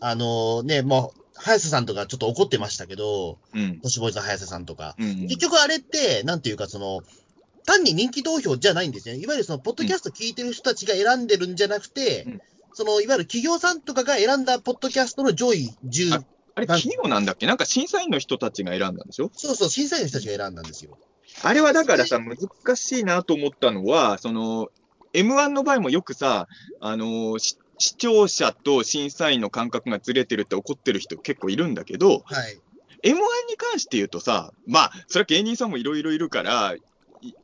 [0.00, 3.80] あのね、もう、早瀬さんとかちょっと怒ってましたけど、うん。
[3.80, 4.94] 都市ボーイズの早瀬さんとか。
[4.98, 5.22] うん。
[5.28, 7.02] 結局あれって、なんていうか、その、
[7.68, 9.20] 単に人気投票じゃないんですよね。
[9.20, 12.40] いわゆるその、ポッドキャスト聞いてる人たちが選んでるんじゃなくて、うん
[12.74, 17.46] その、いわゆる企業さんとかが選んだポッドキャストの上位10、あれ、企業なんだっけ？
[17.46, 19.30] なんか審査員の人たちが選んだんでしょ？
[19.32, 20.96] そうそう、審査員の人たちが選んだんですよ。
[21.42, 24.68] あれはだからさ、難しいなと思ったのは、その、
[25.12, 26.46] M1 の場合もよくさ、
[26.80, 32.60] あのし視聴者と審査員の感覚がずれてるって怒ってる人結構いるんだけど、はい。
[33.04, 33.18] M1 に
[33.56, 36.82] 関して言うとさ、まあ、それは芸人さんもいろいろいるから、い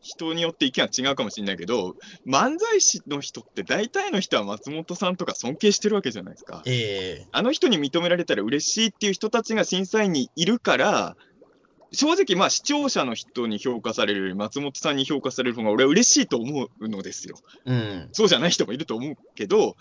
[0.01, 6.63] 人によって意見は違うかもしれないけど、漫才師の人って大体の人は松本さんとか尊敬してるわけじゃないですか。
[6.67, 11.17] ええあの人に認められたら嬉しいっていう人たちが審査員にいるから、
[11.95, 17.37] 正直、まあ、視聴者の人に評価されるより松本さんに評価される方が俺は嬉しいと思うのですよ。
[17.65, 18.09] うん。
[18.13, 19.77] そうじゃない人もいると思うけど、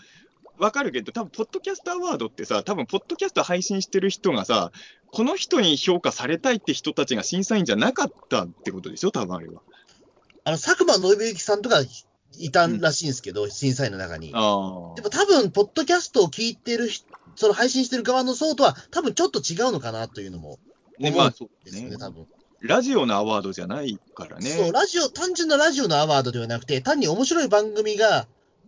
[0.58, 4.70] わかるけど、多分ポッドキャストアワードってさ、多分ポッドキャスト配信してる人がさ、
[5.10, 9.62] この人に評価されたいって人たちが審査員じゃなかったってことでしょ、多分あれは。
[10.44, 11.80] あの、佐久間信之さんとか
[12.38, 14.30] いたらしいんですけど、審査員の中に。
[14.34, 20.58] ああでも多分、ポッドキャストを聞いてる人、その配信してる側の層とは、多分ちょっと違うのかなというのも
[20.98, 21.96] ね、思うまあそうですね、ね。
[21.96, 22.26] 多分。
[22.60, 24.50] ラジオのアワードじゃないからね。
[24.50, 28.26] そう、ラジオ、単純なラジオのアワードではなくて、単に面白い番組が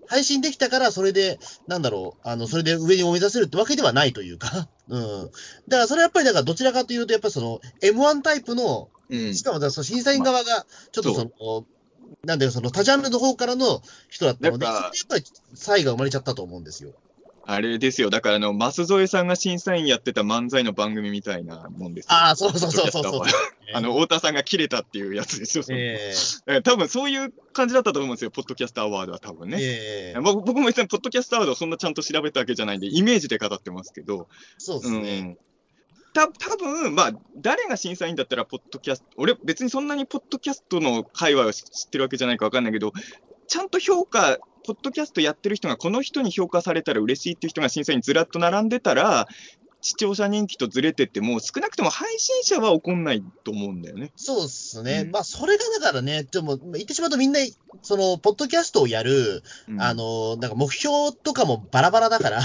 [0.09, 5.31] 配信できたから、それで、なんだろう、あの、それで上に目指せるってわけではないというか、 うん。
[5.69, 9.35] だからそれはやっぱり、だからどちらかというと、やっぱりその、M1 タイプの、うん。
[9.35, 11.67] しかもその審査員側が、ちょっとその、
[12.25, 16.93] なんだよ、その他ジャンルの方からの人だったのでやっぱり差異が生まれちゃったと思うんですよ。
[17.49, 18.11] あれですよ。
[18.11, 22.13] だから、あの、舛添さんが審査員やってた漫才の番組みたいなもんですよ。
[22.13, 23.23] ああ、そうそうそうそうそう。
[23.73, 25.65] あの、太田さんが切れたっていうやつですよ。
[25.71, 26.13] え
[26.49, 28.33] え多分そういう感じだったと思うんですよ。
[28.33, 29.59] ポッドキャストアワードは多分えね。
[29.61, 34.29] ええ僕僕も別にポッドキャストアワードをそんなちゃんと調べたわけじゃないんで、イメージで語ってますけど、
[34.59, 35.19] そうですね。
[35.19, 35.39] うん。
[36.15, 42.93] た多分まあ、誰が審査員だったら、ポッドキャスト、俺、別にそんなにポッドキャストの界隈を知ってるわけじゃないか分かんないけど、
[43.47, 49.29] ちゃんと評価、ポッドキャストやってる人が、この人に評価されたら嬉しいっていう人が審査員にずらっと並んでたら、
[49.81, 54.11] 視聴者人気とずれてっても、少なくとも配信者は怒んないと思うんだよね。
[54.17, 55.03] そうですね。
[55.05, 57.39] うんまあ、それがだからね、でも、言ってしまうとみんな、
[57.83, 62.41] その、ポッドキャストをやる、うんあ、の、なんか目標とかもバラバラだから、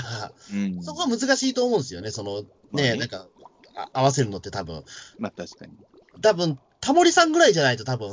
[0.53, 2.12] うん、そこは難しいと思うんですよね。
[2.12, 3.27] その、まあねね、なんか、
[3.75, 4.84] あ合わせるのって多分。
[5.17, 5.73] まあ確かに。
[6.21, 8.12] 多分、タモリさんぐらいじゃないと多分、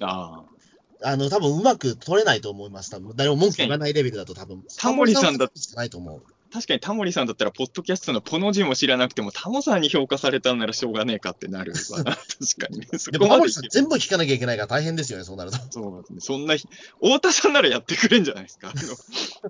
[0.00, 0.57] ああ。
[1.02, 2.90] あの、多分うまく取れないと思います。
[2.90, 4.64] 多分誰も文句言わないレベルだと多分。
[4.76, 6.22] タモリさんだタモリしかないと思う。
[6.50, 12.04] 確かにタモリさんだったら、ポッドキャストのポの字も知らなくても、タモさんに評価されたんならしょうがねえかってなるわな。
[12.12, 12.18] 確
[12.58, 12.86] かにね。
[12.96, 15.58] そでもタモリさん全部聞かなきゃいけないから大変ですよね、そうなると。
[15.70, 16.20] そうなんですね。
[16.20, 16.66] そんなひ、
[17.02, 18.70] 太田さんならやってくれんじゃないですか。
[18.70, 18.72] あ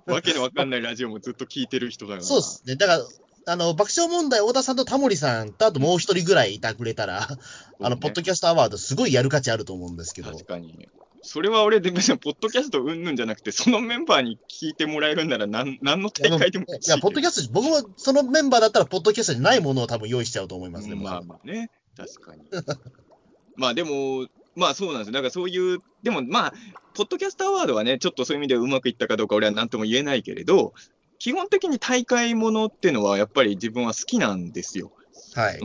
[0.07, 2.23] のわけのわかんないラジオもずっと聞いてる人だから。
[2.23, 2.75] そうですね。
[2.75, 7.29] だから、あの、爆笑問題、太田さんとタモリさんと、あともう一人ぐらいいたくれたら、
[7.81, 10.33] あの、ポッドキャストアワード、すごいやる価値あると思うんですけど。
[10.33, 10.89] 確かに。
[11.29, 20.95] それは俺で別に、ポッドキャストうんぬんじゃなくて、そのメンバーに聞いてもらえるんなら、なん何の大会でもいや、ポッドキャスト、僕もそのメンバーだったら、ポッドキャストにないものを多分用意しちゃうと思いますね。
[20.95, 22.45] うんまあまあね、確かに。
[23.57, 25.13] まあでも、まあそうなんですよ。
[25.13, 26.55] だからそういう、でもまあ、
[26.95, 30.73] ポッドキャストアワードはね、ちょっとそういう意味ではうまくいったかどうか俺は何とも言えないけれど、
[31.19, 34.93] 基本的に大会ものっていうのはやっぱり自分は好きなんですよ。
[35.35, 35.61] はい。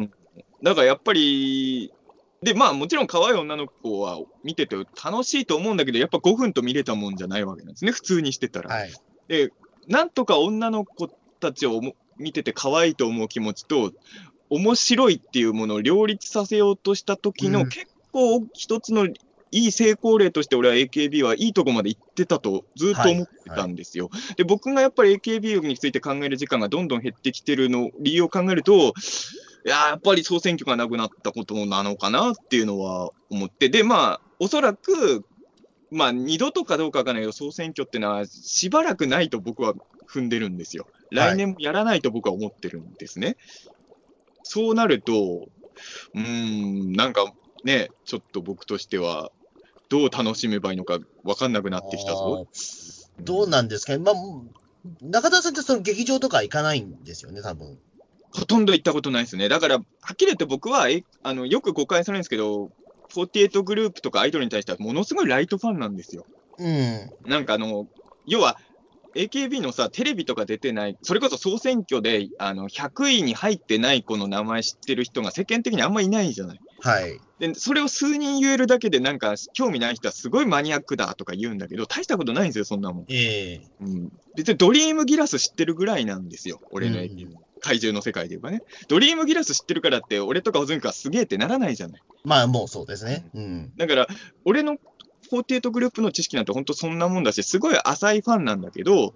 [0.62, 1.93] だからやっぱり、
[2.44, 8.74] で、まあもちろん可愛い女の子は見てて楽しいと思うんだけど、やっぱ5分と見れたもんじゃないわけなんですね、普通にしてたら。
[8.74, 8.94] はい。
[9.28, 9.52] で、
[9.88, 11.08] なんとか女の子
[11.40, 13.92] たちをも見てて可愛いと思う気持ちと、
[14.50, 19.08] 面白いっていうものを両立させようとした時の、うん結構一つの
[19.54, 24.10] いい成功例として俺は AKB はいいとこまで行ってたとずっと思ってたんですよ。
[24.36, 28.94] で、僕がやっぱり AKB について考える時間がどんどん減ってきてるの理由を考えると、
[29.66, 35.24] いやーやっぱり総選挙がなくなったことなのかなっていうのは思って、で、まあ、おそらく、
[35.92, 39.74] まあ、二度とかどうかわかんないけど、総選挙ってのはしばらくないと僕は
[40.10, 40.88] 踏んでるんですよ。
[41.12, 43.38] 来年もやらないと僕は思ってるんですね。
[44.44, 45.48] そうなると、
[46.14, 47.32] うーん、なんか
[47.64, 49.32] ね、ちょっと僕としては、
[49.90, 52.48] どう楽しめばいいのか分かんなくなってきたぞ。
[53.20, 54.00] どうなんですかね。
[54.00, 54.16] まあ、
[55.02, 57.78] 中田さんってその劇場とか行かないんですよね、多分。
[58.34, 59.48] ほとんど行ったことないですね。
[59.48, 59.82] だから、は
[60.14, 62.72] っきり言って僕は、えあのよく誤解されるんですけど、
[63.14, 66.26] 48グループとかアイドルに対してはものすごいライトファンなんですよ。
[66.58, 67.12] うん。
[67.26, 67.86] なんかあの、
[68.26, 68.58] 要は、
[69.16, 76.60] AKB のさ、テレビとか出てない、それこそ総選挙であの100位に入ってない子の名前知ってる人が世間的にあんまいないじゃない。
[76.82, 77.20] はい。
[77.38, 83.06] で、それを数人言えるだけで、なんか、興味ない人はすごいマニアックだとか言うんだけど、大したことないんですよ、そんなもん。
[83.10, 84.10] ええうん。
[84.36, 87.43] 別にドリームギラス知ってるぐらいなんですよ、俺のうん AKB。
[87.64, 88.62] 怪獣の世界で言えばね。
[88.90, 92.02] ドリームギラス知ってるからって、俺とかオズンクはすげえってならないじゃない。
[92.26, 93.26] まあ、もうそうですね。
[93.34, 93.72] うん。
[93.78, 94.08] だから、
[94.44, 94.78] 俺の
[95.32, 99.14] 48グループの知識なんて本当そんなもんだし、すごい浅いファンなんだけど、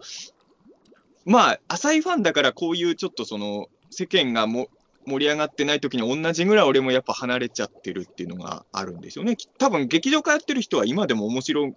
[1.26, 4.70] まあ、浅いファンだからこういうちょっとその、世間がも
[5.06, 9.38] 盛り上がってない時に同じぐらい俺もやっぱ離れちゃってるっていうのがあるんですよね。
[9.38, 11.68] き多分劇場通ってる人は今でも面白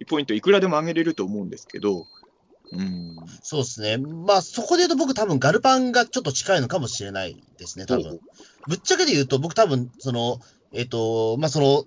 [0.00, 2.06] いポイントいくらでも上げれると思うんですけど、
[2.72, 3.16] うん。
[3.42, 3.96] そうですね。
[3.98, 8.20] まあ、そこで言うと僕多分ガルパンがちょっと近いのかもしれないですね、多分。
[8.66, 10.40] ぶっちゃけで言うと僕多分、その、
[10.72, 11.84] えっ、と、まあ、その、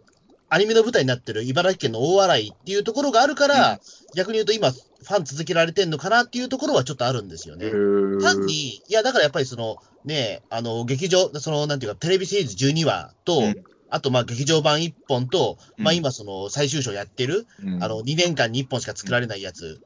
[0.49, 3.79] アニメの舞台になってる茨城県の大洗っていうところがあるから、
[4.15, 7.69] 逆に言うと今、ファン続けられてんのかなっていうところはちょっとあるんですよね。
[8.21, 13.63] 単に、いや、だからやっぱりその、ね、あの、劇場、その、なんていうか、テレビシリーズ12話と、うん
[13.93, 19.81] あと、まあ、劇場版1本と、まあ、うん今、その、最終章やってる、うんあの、2年間に1本しか作られないやつ、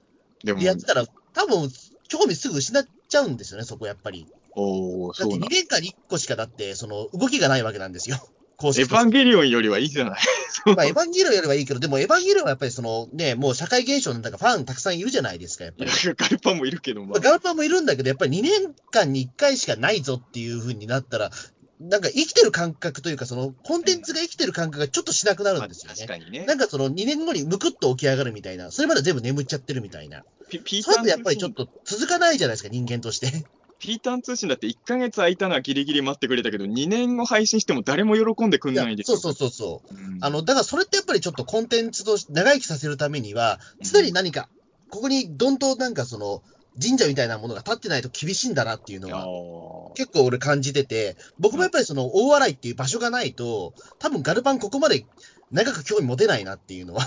[0.45, 1.69] でもで、やってたら、多分、
[2.07, 4.27] 興味すぐ失っちゃうんですよね、そこやっぱり。
[4.55, 8.17] おーだって2そうなん年間に1個しかだって、その、動きがないわけなんですよ。
[8.57, 10.19] 公エヴァンゲリオンよりはいいじゃない。
[10.65, 15.91] まあ、エヴァンゲリオンよりはいいけど、でもエヴァンゲリオンはやっぱりそのね、もう社会現象なんだからファンたくさんいるじゃないですか、やっぱり。
[16.15, 21.31] ガルパンもいるけど、ままあ、ガルパンもいるんだけど、やっぱり2年間に1回しかないぞっていう風になったら、
[21.79, 25.97] なんか生きてる感覚というか、そのコンテンツが生きてる感覚がちょっとしなくなるんですよね。
[25.97, 26.55] 確かにねな。
[26.55, 30.23] んかその2年後にむくっと起き上がるみたいな、それまで全部眠っちゃってるみたいな。
[30.49, 33.45] ピピーターンやっぱりちょっと続かないじゃないですか、人間として。
[33.79, 39.17] ピーターン通信だって1ヶ月空いたのはギリギリ待ってくれたけど、2年後配信しても誰も喜んでくんないですよ。
[39.17, 39.95] そうそうそうそう。
[39.95, 44.47] うんあの、だからそれってやっぱりちょっとコンテンツと長生きさせるためには、常に何か、
[44.89, 46.41] ここにどんとなんかその、
[46.81, 55.05] 神社みたいなものが立ってないと厳しいんだなっていうのは、ー結構俺感じてて、僕もやっぱりその大洗っていう場所がないと、多分ガルパンここまで
[55.51, 57.03] 長く興味持てないなっていうのは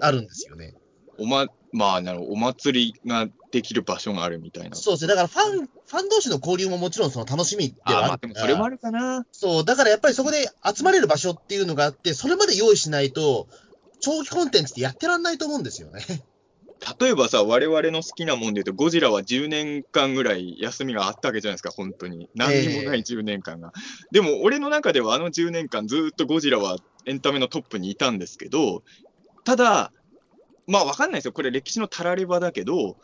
[0.00, 0.74] あるんですよね。
[1.18, 4.76] おま、まあ、なるお祭りができる場所があるみたいな。
[4.76, 5.08] そうですね。
[5.08, 9.26] だからファン、ファン同士の交流ももちろんその楽しみであーまあ、はあるからでもそれもあるかな。
[9.30, 13.48] そう、だからやっぱりそこで集まれる場所っていうのがあって、それまで用意しないと、
[14.00, 16.02] 長期コンテンツってやってらんないと思うんですよね。
[17.00, 22.28] 例えばさ、我々の好きなもんで言うと、ゴジラは10年間ぐらい休みがあったわけじゃないですか、本当に。
[22.34, 23.72] 何にもない10年間が。
[24.10, 28.82] でも、俺の中ではあの10年間、ずーっとゴジラはエンタメのトップにいたんですけど、
[29.44, 29.92] ただ、
[30.66, 31.32] まあわかんないですよ。
[31.32, 32.96] これ歴史のたらればだけど、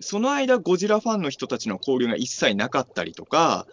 [0.00, 3.66] その間、ゴジラファンの人たちの交流が一切なかったりとか、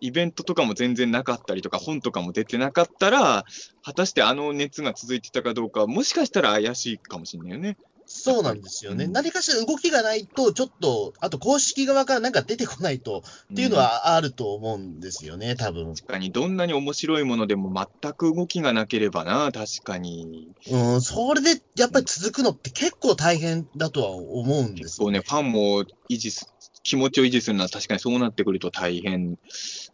[0.00, 3.44] イベントとかも全然なかったりとか、本とかも出てなかったら、
[3.82, 7.76] 果たしてあの熱が続いてたかどうか、もしかしたら怪しいかもしれないよね。
[8.14, 9.06] そうなんですよね。
[9.06, 15.94] うん何かしら動きがないと、ちょっと、あと公式側からなんか出てこないとっていうのはあると思うんですよね、多分。
[15.94, 20.52] 確かに、どんなに面白いものでも全く動きがなければな、確かに。
[20.70, 26.52] うん、それでやっぱり続くのって結構大変だとは思うんですよ結構ね、ファンも維持す、
[26.82, 29.38] 気持ちを維持するのは確かにそうなってくると大変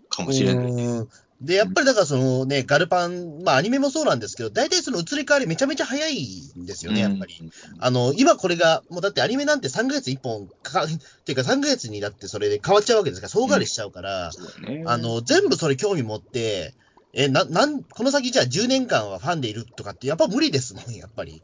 [0.08, 0.70] かもしれない。
[0.70, 1.08] うん
[1.40, 7.34] で、やっぱりだからそのね、ガルパン、まあアニメもそうなんですけど、大体その移り変わりめちゃめちゃ早いんですよね、やっぱり。
[7.40, 7.50] うん。
[7.78, 10.88] あの、今これが、もうだってアニメなんて3ヶ月1本かか、っ
[11.24, 14.82] ていうか3ヶ月にだってそれで変わっちゃうわけですから、総変わりしちゃうから、そうだね。
[14.84, 16.74] あの、全部それ興味持って、
[17.12, 21.42] え、な、なん、この先じゃあ10年間はファンでいるとかって、やっぱ無理ですもん、やっぱり。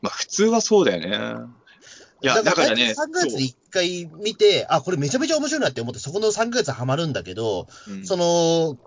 [0.00, 1.46] まあ、普通はそうだよね。
[2.22, 8.78] いや、だからね、3ヶ月に1回見て、あ、これめちゃめちゃ面白いなって思って、そこの3ヶ月ハマるんだけど、そううんその、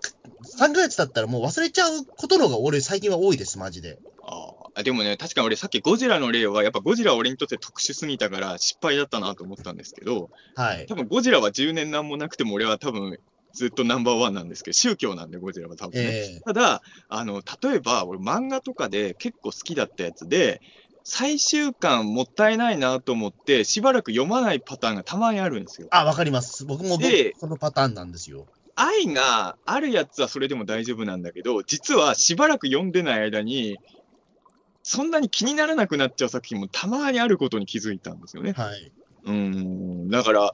[0.59, 3.99] 3ヶ月経ったらもう忘れちゃうことの方が俺最近は多いです、マジで。
[4.23, 10.85] ああでもね、確かに俺さっきゴジラの例は、やっぱゴジラは俺にとって特殊すぎたから失敗だったなと思ったんですけど、はい。
[10.87, 13.17] 多分ゴジラは10年なんもなくても俺は多分
[13.53, 16.09] ずっとナンバーワンなんですけど、宗教なんでゴジラは多分ね。
[16.09, 20.61] ええただ、あの、例えば、俺漫画とかで結構好きだったやつで、
[21.03, 25.87] 最終巻もったいないなと思って、しばらく読まないパターンがたまにあるんですよ。
[25.91, 26.65] あ、わかります。
[26.65, 28.45] 僕も僕でそのパターンなんですよ。
[28.75, 33.77] 愛があるやつはそれでも大丈夫なんだけど、実はしばらく読んでない間に、
[34.83, 38.53] そんなに気にならなくなっちゃう作品もたまにあることに気づいたんですよね。
[38.53, 38.91] はい。
[39.25, 40.51] うーん、だから、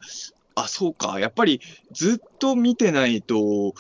[0.56, 3.74] あ、そうか、やっぱりずっと見てないと、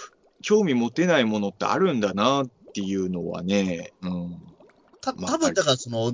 [0.44, 4.40] 興味持てないものってあるんだなっていうのはね、うん。
[5.02, 6.14] たまあ多分だからその、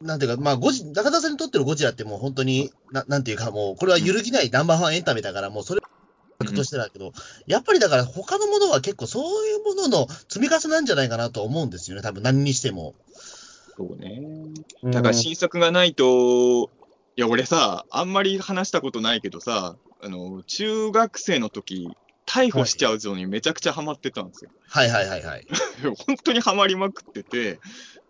[0.00, 5.80] なんていうか、まあ、ゴジ、中田さんにとってのゴジラってもう本当に、ななんていうかもう、これは揺るぎないナンバーワンエンタメだから、もうそれ
[6.54, 7.12] としてだけど、
[7.46, 12.94] やっぱりだから他のものは結構そういうものの積み重ねなんじゃないかなと思うんですよね、多分何にしても。
[13.76, 14.20] そうね。
[14.84, 16.70] だから新作がないと、
[17.16, 21.88] いや、俺さ、あんまり話したことないけどさ、あの、中学生の時、
[22.26, 24.50] 逮捕しちゃうぞにめちゃくちゃハマってたんですよ。
[24.68, 25.46] はいはいはいはい。
[26.06, 27.58] 本当にハマりまくってて、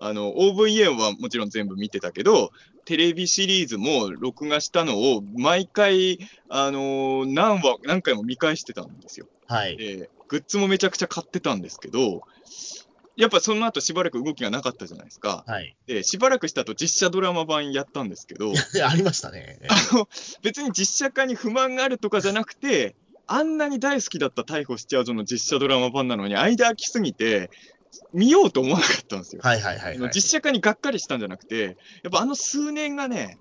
[0.00, 2.50] あの、OVA はもちろん全部見てたけど、
[2.86, 9.26] テレビシリーズも録画したのを毎回、あの何話、何回も見返してたんですよ。
[9.46, 9.76] はい。
[9.76, 12.22] で、グッズもめちゃくちゃ買ってたんですけど、
[13.16, 15.44] やっぱその後しばらく動きがなかったじゃないですか。
[15.46, 15.76] はい。
[15.86, 18.52] で、しばらくしたと実写ドラマ版やったんですけど、
[18.88, 19.58] ありましたね。
[19.68, 20.08] あの、
[20.42, 22.96] 別に実写化に不満があるとかじゃなくて、
[23.26, 27.50] あんなに大好きだった逮捕しちゃうぞの実写ドラマ版なのに、間空きすぎて、
[28.12, 29.42] 見ようと思わなかったんですよ。
[29.42, 30.10] はいはいはい、はい。
[30.14, 33.38] 実写化にがっかりしたんじゃなくて、やっぱあの数年がね、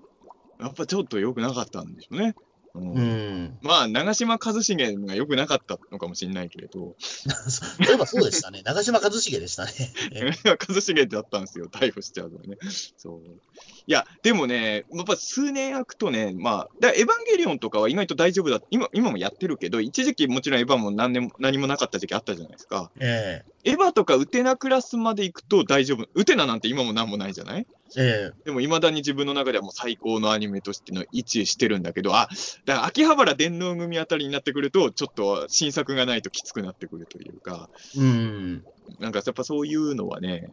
[0.60, 2.34] やっぱちょっと良くなかったんでしょうね。
[2.74, 3.58] うんうん。
[3.62, 8.62] まあ、長嶋一茂が良くなかったのかもしれないけれど、そういえばそうでしたね。
[8.64, 9.72] 長嶋一茂でしたね。
[10.12, 12.58] え一茂だったんですよ、逮捕しちゃうのね。
[12.96, 13.40] そう。
[13.86, 22.90] いや、でもね、やっぱ数年空くとね、まあ、だエヴァンゲリオンとかは意外と大丈夫だ、今今もやってるけど、一時期もちろんエヴァも何年も何もなかった時期あったじゃないですか。
[23.00, 26.08] えエヴァとかウテナクラスまで行くと大丈夫。
[26.14, 27.66] ウテナなんて今も何もないじゃない
[27.96, 32.28] えでも、いまだに自分の中ではもう最高のアニメとしての位置してるんだけど、あ、
[32.64, 38.64] だから秋葉原電脳組あたりになってくると、ちょっと新作がないときつくなってくるというか、えうん。
[38.98, 40.52] なんかやっぱそういうのはね、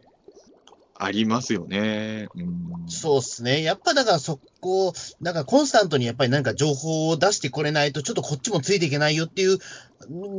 [1.00, 2.26] ありますよね。
[2.34, 3.62] うん、そうっすね。
[3.62, 9.58] やっぱだからそこ、なんかコンスタントにやっぱりなんか情報を出してこれないと、ちょっとこっちもついていけないよっていう、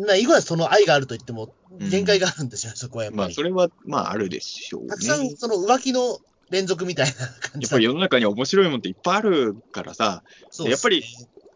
[0.05, 3.19] ないくらその愛があると言っても、限界があるんですよ、そこはやっぱり。
[3.19, 4.89] まあ、それは、まあ、あるでしょうね。
[4.89, 6.19] たくさんその浮気の
[6.49, 10.23] 連続みたいな感やじっぱり世の中には面白いもんっていっぱいあるからさ、
[10.59, 11.03] ねやっぱり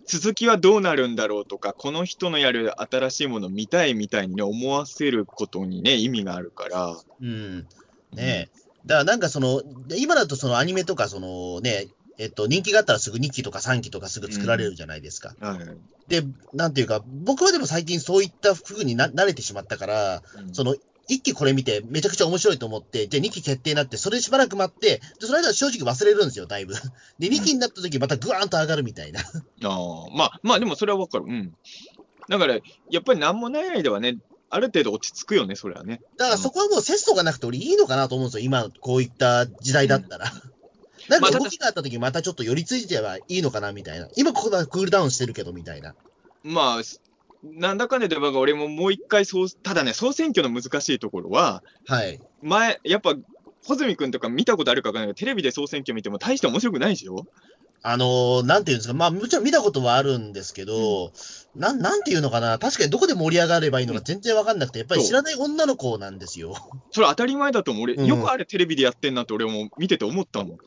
[0.05, 6.97] 続きはどうなるんだろうとか、この人のやる新しいもの見たいみたいにね、思わせることにね、意味があるから。
[7.21, 7.59] うん。
[7.59, 7.67] ね
[8.17, 8.49] え。
[8.85, 9.61] だからなんかその、
[9.97, 11.87] 今だとそのアニメとかそのね、
[12.19, 15.35] えっと、人気があったらすぐ2期とか3期とかすぐ作られるじゃないですか。
[15.39, 15.59] はい。
[16.09, 16.23] で、
[16.53, 20.75] なんていうか、僕はでも最近そういった風にな慣れてしまったから、うんその、
[21.09, 26.75] 1期これ見てめちゃくちゃ面白いと思って、じゃあ2期決定になって、それでしばらく待って、でその間は正直忘れるんですよ、だいぶ。
[27.19, 29.19] で、2期になった時またグワーンと上がるみたいな。
[29.19, 29.23] あ
[29.63, 31.25] あ、まあ、まあでもそれはわかる。
[31.27, 31.55] うん。
[32.29, 32.55] だから、
[32.89, 34.17] やっぱり何もない間はね、
[34.49, 36.01] ある程度落ち着くよね、それはね。
[36.17, 40.31] だからそこはもう節操がなくて俺いいのかなと思うんですよ、今、こういった時代だったら。
[41.09, 44.07] なんまあただか動きがあった時またちょっと寄りついてればいいのかなみたいな。
[44.15, 45.95] 今ここはクールダウンしてるけどみたいな。
[46.43, 47.01] まあ、す
[47.43, 52.19] なんだかんだで、僕は俺ももう一回そう、ただね、総選挙の難しいところは、はい。
[52.41, 53.15] 前、やっぱ、
[53.65, 57.25] 穂積君とか見たことあるかわかんないけど、テレビで総選挙見ても大して面白くないでしょ
[57.85, 61.11] あのーなんていうんですか、まあ、もちろん見たことはあるんですけど、
[61.53, 66.55] なん、なんていうのかな、確かにどこで盛り上がればいいのか全然わかんなくて、やっぱり知らない女の子なんですよ。
[66.91, 67.83] それ当たり前だと思う。
[67.83, 70.57] 俺、うんよくあれテレビでやってんなって俺も見てて思ったもん。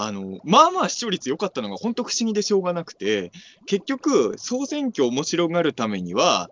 [0.00, 3.32] あの、まあまあ視聴率良かったのが本当不思議でしょうがなくて、
[3.66, 6.50] 結局、総選挙面白がるためには、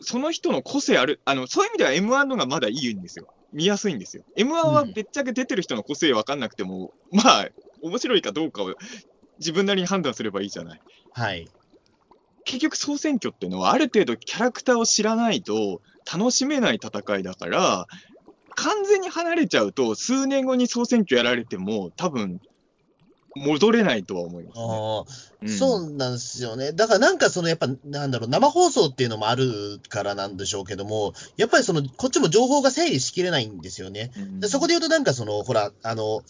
[0.00, 3.28] その人の個性ある、あの、そういう意味では M1 のがまだいいんですよ。
[3.52, 4.24] 見やすいんですよ。
[4.36, 7.48] M1 はうんべっちゃけ出てる人の個性わかんなくても、まあ、
[7.82, 8.74] 面白いかどうかを
[9.38, 10.80] 自分なりに判断すればいいじゃない。
[11.12, 11.48] はい。
[12.44, 17.86] 結局総選挙っていうのはある程度キャラクターを知らないと楽しめない戦いだから、
[18.56, 22.40] 完全に離れちゃうと、数年後に総選挙やられても、多分
[23.36, 24.64] 戻れないとは思います、ね。
[24.64, 25.04] ああ、
[25.42, 26.72] うんそうなんですよね。
[26.72, 34.10] だからなんかそのやっぱ、なんだろう、生放送っていうのもあるからなんでしょうけども、やっぱりその、こっちも情報が整理しきれないんですよね。
[34.16, 36.22] うんでそこで言うとなんかその、ほら、あの、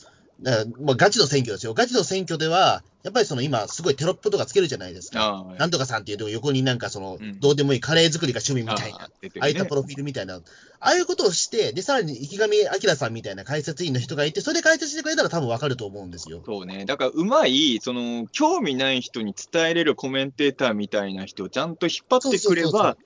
[0.81, 1.75] まあ、ガチの選挙ですよ。
[1.75, 5.47] ガチの選挙では、やっぱりその今、すごいテロップとかつけるじゃないですか。
[5.59, 8.99] なんとかさんっていうと横になんかその、うんどうでもいいカレー作りが趣味みたいな。
[8.99, 9.09] あ
[9.41, 10.41] ああいったプロフィールみたいな、あ
[10.81, 16.43] あいうことをして、で、さらに池上彰さんみたいな解説員の人がいて、それで解説してくれたら多分わかると思うんですよ。
[16.45, 16.85] そうね。
[16.87, 22.97] だから、うまい、その、興味ない人に伝えれるコメンテーターみたいな人をちゃんと引っ張ってくれば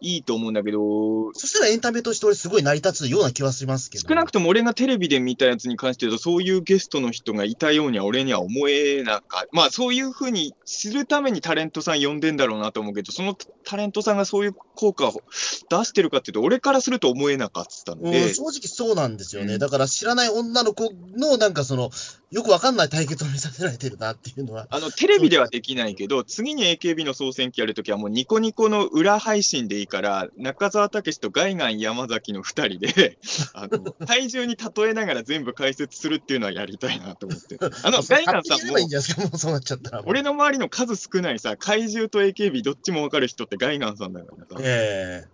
[0.00, 4.08] いいと思うんだけど、そしたらエンタメとして俺すごい成り立つような気はしますけど。
[4.08, 9.46] 少なくとも俺がテレビで見たやつに関して言うと、そういうゲストの人がいたようには俺には思えなか。
[9.52, 15.22] まあそういうふうにするためにタレントさん呼んでんだろうなと思うけど、そのタレントさんがそういう効果を
[15.70, 19.54] 出してるかっていうと、俺からすると思えなかったのうん、で、正直そうなんですよね。
[19.54, 21.90] うんだから知らない女の子のなんかその、
[22.30, 24.68] よくわかんない対決を見させられてるなっていうのは。
[24.70, 33.18] あの、テレビではできないけど、次に AKB の総選挙やるときはもうニコニコの裏配信でいいから、中澤武史とガイガン山崎の二人で、
[33.52, 37.58] あの、体重に例えながら全部解説するっていうのはやりたいなと思って。
[37.82, 40.02] あの、ガイガンさんも勝手にやればいいん、じゃないですか、もうそうなっちゃったら。
[40.06, 45.24] 俺の周りの数少ないさ、怪獣と AKB どっちもわかる人ってガイガンさんだからさ、え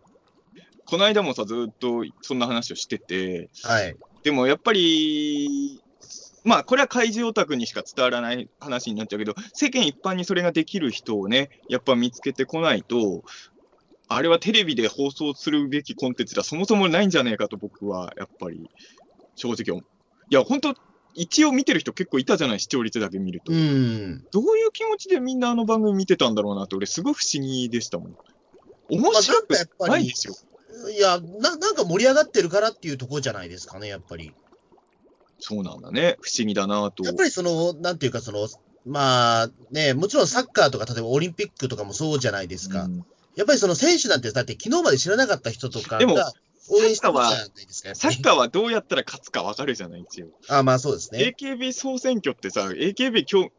[0.84, 3.96] この間もさ、ずっとそんな話をしてて、えはい。
[4.22, 5.80] でもやっぱり、
[6.44, 13.24] まあ、これは怪獣オタクにしか伝わらない話になっちゃうけど、世間一般にそれができる人をね、やっぱ見つけてこないと、
[14.08, 18.70] あれはテレビで放送するべきコンテンツではそもそもないんじゃないかと僕はやっぱり
[19.34, 19.84] 正直思う。
[20.30, 20.74] いや、本当
[21.16, 23.52] 一応見てる人結構いたじゃない、視聴率だけ見ると。
[23.52, 24.24] うん。
[24.30, 28.16] どういう気持ちでみんなあの番組見てたんだろうなって、俺すごい不思議でしたもん。
[28.90, 29.48] 面白く
[29.78, 30.34] ぱりないですよ。
[30.90, 34.34] いやな、なんか盛り上がってるからっていうところじゃないですかね、やっぱり。
[35.38, 36.16] そうなんだね。
[36.20, 37.04] 不思議だなと。
[37.04, 38.46] やっぱりその、なんていうか、その、
[38.84, 42.84] まあね、もちろんサッカーとか、例えばオリンピックとかもそうじゃないですか。
[42.84, 43.06] うん
[43.36, 46.32] やっぱりその選手なんて、だって昨日まで知らなかった人とかでもが
[46.70, 50.28] 応援してるじゃないですか、やっぱりサッカーはどうやったら勝つか分かるじゃない、一応。
[50.48, 51.34] あまあそうですね。
[51.38, 53.50] AKB 総選挙ってさ、AKB 今日、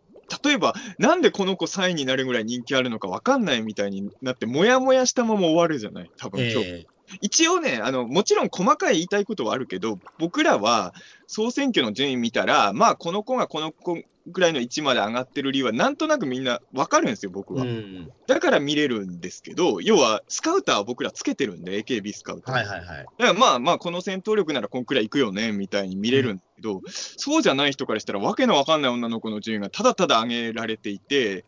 [0.44, 6.68] 例えば、なんでこの子3位になるぐらい人気あるのか分かんないみたいになって、もやもやしたまま終わるじゃない、多分今日。
[6.68, 10.94] ええ一応ねあの、もちろん細かい言いたいことはあるけど、僕らは
[11.28, 17.64] 総選挙の順位見たら、まあ、この子がこの子ぐらいの位置まで上がってる理由は、なんとなくみんな分かるんですよ、僕は。
[17.64, 18.12] うん。
[18.28, 22.56] だから見れるんですけど、要はスカウターは僕らつけてるんで、AKB スカウター。
[22.56, 22.88] はいはいはい。
[22.88, 31.46] だからまあまあ、この戦闘力ならこんくらいいくよね、みたいに見れるんだけど、そうじゃない人からしたら、わけのわかんない女の子の順位がただただ上げられていて、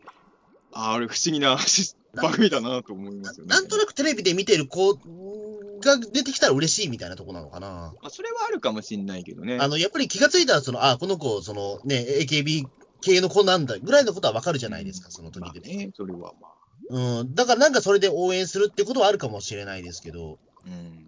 [0.72, 1.58] あーあれ、不思議な
[2.14, 3.54] 番組だなと思いますよね。
[3.54, 7.94] なんとなくテレビで見てる子が出てきたら嬉しいみたいなとこなのかな。
[8.02, 9.58] まあ、それはあるかもしれないけどね。
[9.60, 12.66] あの、やっぱり気がついたら、その、あ、この子、そのね、AKB
[13.00, 15.60] 系の子なんだぐらいのことはわかるじゃないですか、その時で。
[15.60, 17.20] まあね、それはまあ。
[17.20, 17.34] うん。
[17.34, 20.38] だからなんかそれで応援するってことはあるかもしれないですけど。
[20.66, 21.06] うん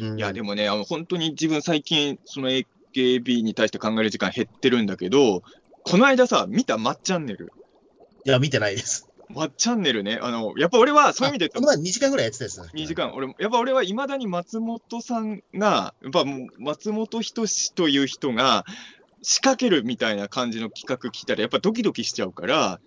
[0.00, 5.42] うん、いや、でもね、あの本当に自分最近、その AKB に対して考える時間減ってるんだけど、
[5.84, 7.52] この間さ、見たマッチャンネル。
[8.24, 9.08] いや、見てないです。
[9.30, 12.64] マッチャンネルね、あの、やっぱ俺はそういう意味であこの前2時間ぐらいやってたやつだ。
[12.64, 16.24] 2時間、俺、やっぱ俺はいまだに松本さんが、やっぱ
[16.58, 18.64] 松本人志という人が
[19.22, 22.80] 仕掛けるみたいな感じの企画聞いたら、やっぱドキドキしちゃうから、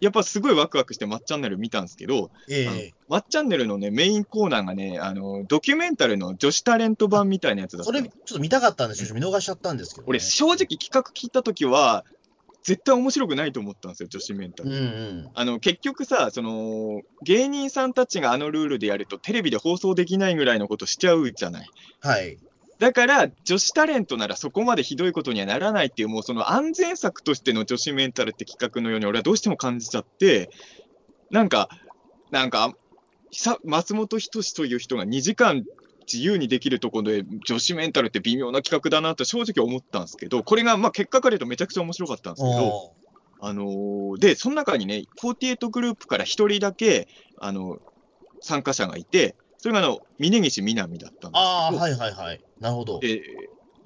[0.00, 9.14] やっぱすごいワクワクして、まっチャンネル見たんですけど、ええまっチャンネルのね、メインコーナーがね、あの、ドキュメンタルの女子タレント版みたいなやつだったのそれ、ちょっと見たかったんですよ。
[9.14, 10.06] 見逃しちゃったんですけど、ね。
[10.08, 12.04] 俺、正直企画聞いたときは、
[12.68, 14.68] 絶対面白くないと思ったんですよ、女子メンタル。
[14.68, 15.30] うんうん。
[15.32, 21.70] あの結局さその、芸人さんたちがあのルールでやると、テレビで放送できないぐらいのことしちゃうじゃない。
[22.00, 22.36] はい。
[22.78, 30.50] だから、女子タレントならそこまでひどいことにはならないっていう、もうその安全策としての女子メンタルって企画のように、俺はどうしても感じちゃって、
[31.30, 31.70] なんか、
[32.30, 32.74] なんか、
[33.32, 35.64] さ松本人志という人が2時間
[36.12, 42.94] 自由にできるところで、女子メンタルって微妙な企画だなと正直思ったんですけど、これがまあ結果から言うとめちゃくちゃ面白かったんですけど、お
[43.40, 47.78] あのーで、その中にね、48グループから1人だけ、あの
[48.40, 52.40] 参加者がいて、それがあの峯岸みなみだったんですけど、ああ、はいはいはい。
[52.60, 53.00] なるほど。
[53.00, 53.22] で、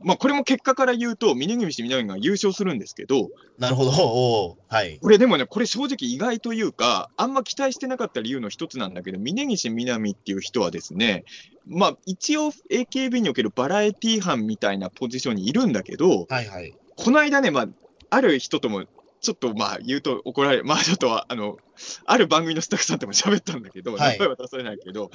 [0.04, 4.58] まあ、これも結果から言うと、峯岸みなみが優勝するんですけど、なるほど。
[4.68, 4.98] はい。
[4.98, 11.24] これでもね、これ正直意外というか、あんま期待してなかった理由の一つなんだけど、峯岸みなみっていう人はですね、
[11.66, 16.74] まあ、一応 AKB におけるバラエティ班みたいなポジションにいるんだけど、はいはい。
[16.96, 17.68] この間ね、まあ、
[18.10, 18.84] ある人とも、
[19.20, 21.56] ちょっとまあ言うと怒られる、まあちょっとあの、
[22.04, 25.10] ある番組のスタッフさんとも喋ったんだけど、はい名前は出されないけど、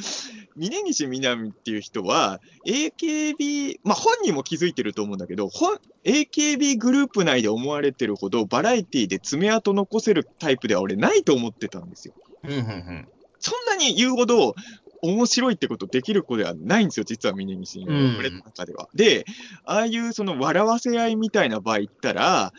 [0.55, 12.13] 峯岸みなみっていう人は、AKB、まあ本人も気づいてると思うんだけど、本 AKB グループ内で思われてるほど、バラエティで爪痕残せるタイプでは俺ないと思ってたんですよ。
[12.43, 13.07] うんうんうん。
[13.39, 14.55] そんなに言うほど、
[15.01, 18.89] 面白いってことできる子ではないんですよ、実は峯岸俺の中では。
[18.93, 19.25] で、
[19.65, 22.53] ああいうその笑わせ合いみたいな場合言ったら、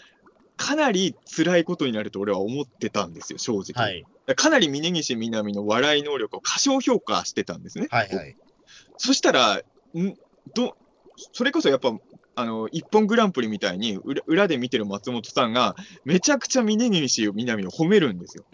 [0.59, 3.83] かなり辛いことになると俺は思ってたんですよ、正直。
[3.83, 4.05] はい。
[4.37, 7.87] かなり峯岸みなみの笑い能力を過小評価してたんですね。
[7.91, 8.37] はいはい。
[8.99, 9.63] そしたら、ん？
[10.55, 10.77] ど
[11.33, 11.93] それこそやっぱ、
[12.35, 18.45] あの、一本グランプリみたいに裏、裏で見てる松本さんが、めちゃくちゃ峯岸みなみを褒めるんですよ。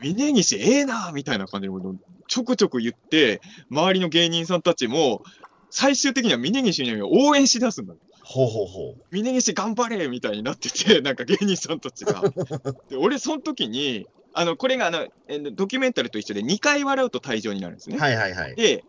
[0.00, 1.94] 峯岸ええなーみたいな感じのことを
[2.28, 5.22] ちょくちょく言って、周りの芸人さんたちも、
[5.70, 7.94] 最終的には峯岸みなみを応援しだすんだ。
[8.32, 9.04] ほうほうほう。
[9.10, 12.22] 峯岸頑張れみたいになってて、なんか芸人さんたちが。
[12.88, 17.98] で俺、その時に、あの、これがあの、えドキュメンタルと一緒で2回笑うと退場になるんですね。
[17.98, 18.56] はいはいはい。
[18.56, 18.84] で、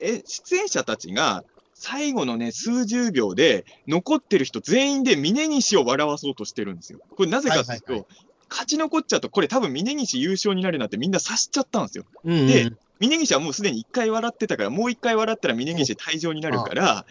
[0.00, 6.98] え、出演者たちが、最後のね、数十秒で、残ってる人全員で峯岸を笑わそうとしてるんですよ。
[7.16, 8.08] これなぜかっていうと、はいはい
[8.48, 12.04] 勝ち残っちゃうと、これ多分峯岸優勝になるなってみんな察しちゃったんですよ。
[12.24, 17.04] うんうんで峯岸はもうすでに1回笑ってたから、もう1回笑ったら峯岸退場になるから、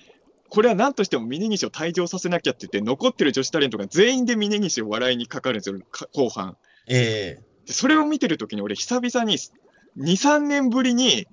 [0.56, 6.56] これは何としても峯岸を退場させなきゃって言って、残ってる女子タレントが全員で峯岸を笑いにかかるんですよ、か後半。
[6.88, 9.52] えでそれを見てるときに、俺、久々に、2、
[9.98, 11.28] 3年ぶりに、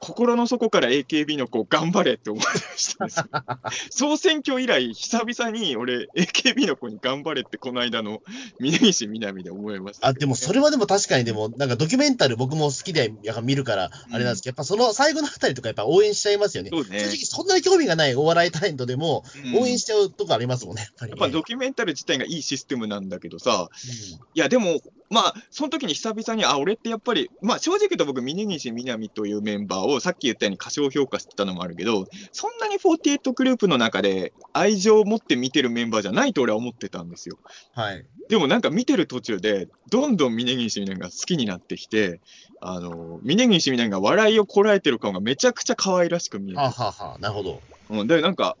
[0.00, 3.24] 心の底から AKB の子、頑張れって思いましたんですよ。
[3.90, 8.22] 総選挙以来、久々に俺、AKB の子に頑張れって、この間の
[8.60, 16.70] 峯岸みなみで思いました、あ、でもそれはでも確かにでも、なんかドキュメンタル僕も好きでやっぱ見るから、あれなんですけど、やっぱその最後のあたりとかやっぱ応援しちゃいますよね。
[16.70, 21.18] そうね正直そんなに興味がないお笑いタレントでも、うん応援しちゃうとこありますもんね、やっぱり、ね。
[21.18, 24.80] やっぱドキュメンタル自体がいいシステムなんだけどさ、うんいや、でも、
[25.10, 37.38] まあ、その時に久々に、あ、俺ってやっぱり、まあ、正直言うと僕、峯岸みなみというメンバーをさっき言ったように過小評価してたのもあるけど、そんなに48グループの中で愛情を持って見てるメンバーじゃないと俺は思ってたんですよ。
[37.74, 38.04] はい。
[38.28, 42.20] でもなんか見てる途中で、どんどん峯岸みなみが好きになってきて、
[42.60, 47.60] あの、峯岸みなみが笑いをこらえてる顔がめちゃくちゃ可愛らしく見えてはあ、はあはあ、なるほど。
[47.90, 48.56] うん、で、なんか、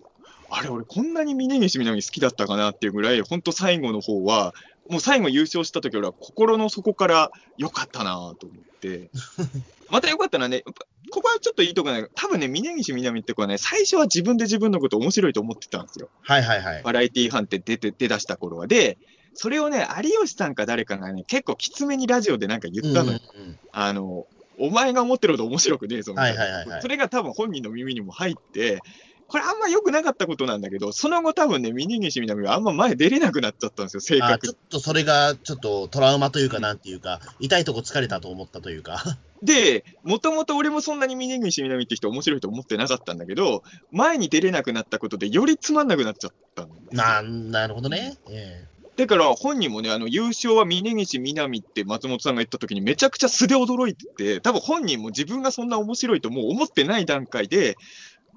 [0.50, 4.54] あれ、俺、こんなに峯岸みなみ好きだったかなっていうぐらい、本当最後の方は、
[4.88, 9.10] もう最後優勝した時俺は心の底から良かったなと思って。
[9.90, 10.64] また良かったのはね、
[11.10, 16.10] ここはちょっといいとこない多分ね、峯岸みなみって子はね、最初は自分で自分のこと面白いと思ってたんですよ。
[16.20, 16.82] はいはいはい。
[16.82, 18.66] バラエティー班って出て、出だした頃は。
[18.66, 18.98] で、
[19.32, 23.20] それをね、有吉さんか誰かがね、結構きつめにラジオでなんか言ったのよ。
[23.34, 24.26] うんうんうんあの、
[24.58, 26.42] お前が思ってるほど面白くねえぞみたいな。
[26.42, 28.80] はいはいはいはいそれが多分本人の耳にも入って、
[29.28, 39.04] これあんま良くなかったことなんだけど、その後多分ね、峯岸みなみはあんま前出れなくなっちゃったんですよ、性格あちょっとそれが、ちょっとトラウマというか、なんていうか、痛いとこ疲れたと思ったというか。
[39.42, 43.62] で、もともと俺もそんなに峯岸みなみって人面白いと思ってなかったんだけど、
[43.92, 48.16] 前に出れなくなったことでよりつまんなくなっちゃったんですよななるほどね。
[48.30, 48.66] え
[48.98, 57.76] だから本人もね、あの優勝は峯岸みなみって松本さんが言った時にめちゃくちゃ素で驚いてて、多分本人も自分がそんな面白いともう思ってない段階で、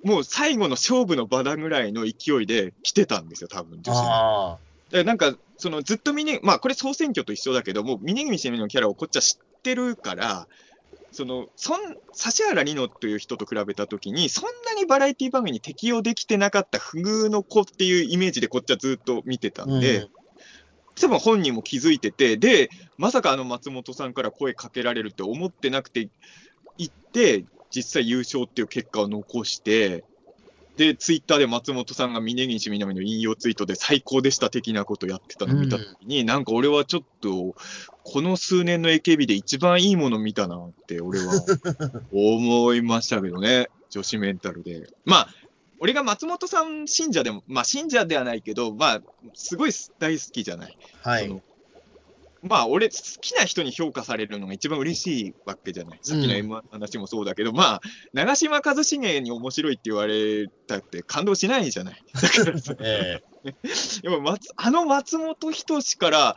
[0.03, 10.47] もう最後の勝負の場だぐらいの勢いで来てたんですよ、多分え女子なんか、そのずっと峯、まあこれ総選挙と一緒だけども、峯岸みのキャラをこっちは知ってるから、
[11.11, 11.97] その、そん、指
[12.47, 19.65] 原莉乃という人と比べたときに、そんなにバラエティ番組に適用できてなかった不遇の子っていうイメージでこっちはずっと見てたあ。
[19.65, 20.09] んで、うん
[20.99, 26.09] 多分本人も気づいてて、で、まさかあの松本さんから声かけられるって思ってなくて、
[26.77, 30.03] 行って、実際優勝っていう結果を残して、
[30.77, 37.55] で、ツイッターで松本さんが峯岸みなみの引用ツイートで最高でした的なことやってたのを見たときに、なんか俺はちょっと、
[38.03, 41.33] この数年の AKB で一番いいもの見たなって、俺は
[42.11, 44.87] 思いましたけどね、 女子メンタルで。
[45.05, 45.29] まあ、
[45.79, 49.01] 俺が松本さん信者でも、まあ信者ではないけど、まあ、
[49.33, 50.77] すごい大好きじゃない。
[51.01, 51.41] はい。
[52.43, 55.99] まあ、俺、好きな人に評価されるのが一番嬉しいわけじゃない。
[56.01, 57.81] さっきの M1 の話もそうだけど、まあ、
[58.13, 62.03] 長嶋一茂に面白いって言われたって感動しないじゃない。
[62.13, 63.21] だからさ、え
[64.03, 66.35] やっぱ松あの松本人志から、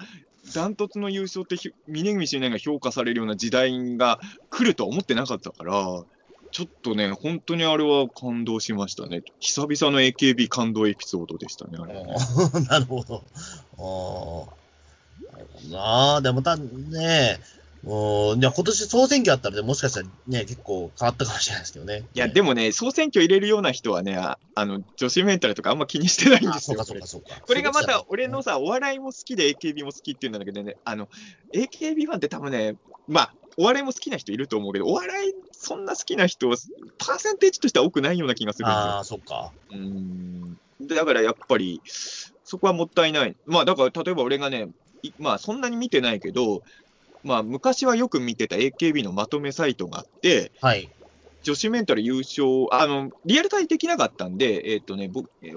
[0.55, 6.05] ダントツの優勝ってひ、峯岸みなみが評価されるような時代が来るとは思ってなかったから、
[6.51, 9.23] ちょっとね、本当にあれは感動しましたね。
[9.41, 12.05] 久々の AKB 感動エピソードでしたね、あえれ。
[12.69, 13.25] なるほど。
[13.79, 14.64] ああ。
[15.71, 17.41] なあ、でもたね、
[17.87, 22.05] うん、じゃあ今年総選挙あったらね、もしかしたらね、結構変わったかもしれないですけどね。
[22.15, 26.81] いや、でもね、総選挙入れるような人はね、ああの、女子メンタルとかあんま気にしてないんですよ。
[26.81, 27.43] あそうかそうかそうか。
[27.47, 31.09] これがまた俺のさ、お笑いも好きで AKB も好きっていうんだけどね、あの、
[31.53, 38.81] AKB ファンって多分ね、まあ、お笑いも好きな人いると思うけど、お笑いそんな好きな人、パーセンテージとしては多くないような気がするんですよ。
[38.83, 39.53] ああ、そっか。
[39.71, 40.59] うーん。
[40.81, 41.83] でだからやっぱり、
[42.45, 43.37] そこはもったいない。
[43.47, 44.69] まあ、だから例えば俺がね、い
[45.19, 46.63] まあ、そんなに見てないけど、
[47.23, 50.89] まあ、昔はよく見てた AKB のまとめサイトがあって、はい。
[51.43, 55.11] 女子メンタル優勝、あの、リアルタイできなかったんで、えっ、とね、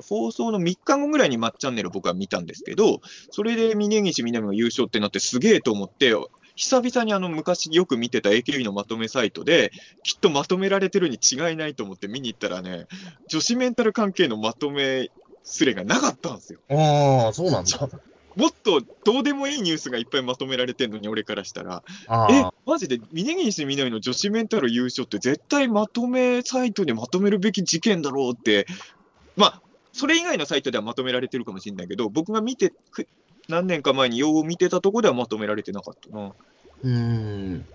[0.08, 3.00] 放送の3日後ぐらいにマッチャンネル僕は見たんですけど、
[3.32, 6.14] それで峯岸みなみが優勝ってなってすげえと思って、
[6.56, 9.72] 久々にあの昔よく見てた AKB のまとめサイトで、
[10.04, 12.88] きっとまとめられてるに違いないと思って見に行ったらね、
[13.30, 15.10] 女子メンタル関係のまとめ
[15.44, 16.60] すれがなかったんですよ。
[16.70, 17.90] ああ、そうなんだ。
[18.38, 21.84] もっとどうでもいいニュースがいっぱいまとめられてるのに、俺からしたら。
[22.08, 28.68] あえあ、、マジで峯岸みなみの女子メンタル優勝って絶対まとめサイトでまとめるべき事件だろうって、
[29.36, 29.62] まあ、
[29.92, 33.08] それ以外のサイトではまとめられてるかもしれないけど、僕が見て、く
[33.50, 36.32] 何年か前によう見てたとこではまとめられてなかったな。
[36.84, 36.90] うー
[37.56, 37.66] ん。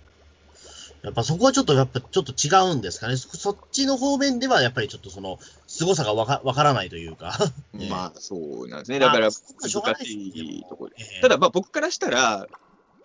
[1.03, 3.17] やっぱそこはちょっと、やっぱちょっと違うんですかね。
[3.17, 7.37] そそっちの方面では、やっぱりちょっとその、凄さがわかわからないというか。
[7.79, 9.01] ええまあ、そうなんですね。
[9.01, 9.33] だから、難
[10.05, 10.97] しいところで。
[11.01, 12.47] ええただ、まあ、僕からしたら、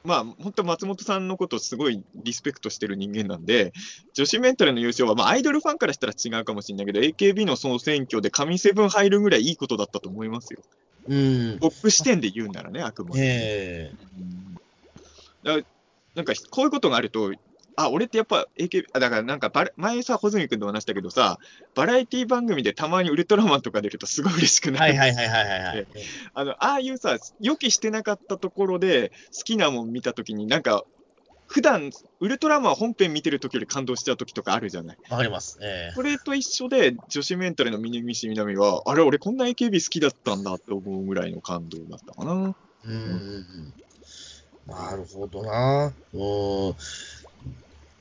[0.03, 3.73] まあ、本当松本さんのことをすごいリスペクトしてる人間なんで、
[4.13, 10.61] 女子メンタルの優勝は、まあ、アイドルファンからしたら違うかもしれないけど、AKB の総選挙で神セブン入るぐらいいいことだったと思いますよ。
[11.07, 11.57] うん。
[11.59, 13.21] 僕視点で言うならね、あくまで。
[13.21, 14.57] ええうん
[15.43, 15.63] だから
[16.15, 17.31] なんか、こういうことがあると、
[17.77, 21.37] あ、俺ってやっぱ AKB、あだからなんかバラ、前さ、穂積君と話したけどさ、
[21.75, 24.97] バラエティ番組でたまにウルトラマンとか出るとすごい嬉しくなる。
[24.97, 25.87] はいはいはいはいはいはい。
[26.33, 30.85] あの、ああいうさ、予期してなかったところで好きなもん見たときに、なんか、
[31.45, 34.97] 普段ウルトラマン本編見てるときより感動しちゃうときとかあるじゃない。
[35.09, 35.59] わかります。
[35.61, 42.33] ええそれと一緒で、女子メンタルの峯岸みなみは、あれ、俺こんな AKB 好きだったんだって思うぐらいの感動だったかな。
[42.33, 42.55] うん
[42.85, 43.73] うんうん。
[44.67, 45.93] なるほどな。
[46.13, 46.17] う
[46.71, 46.75] ん。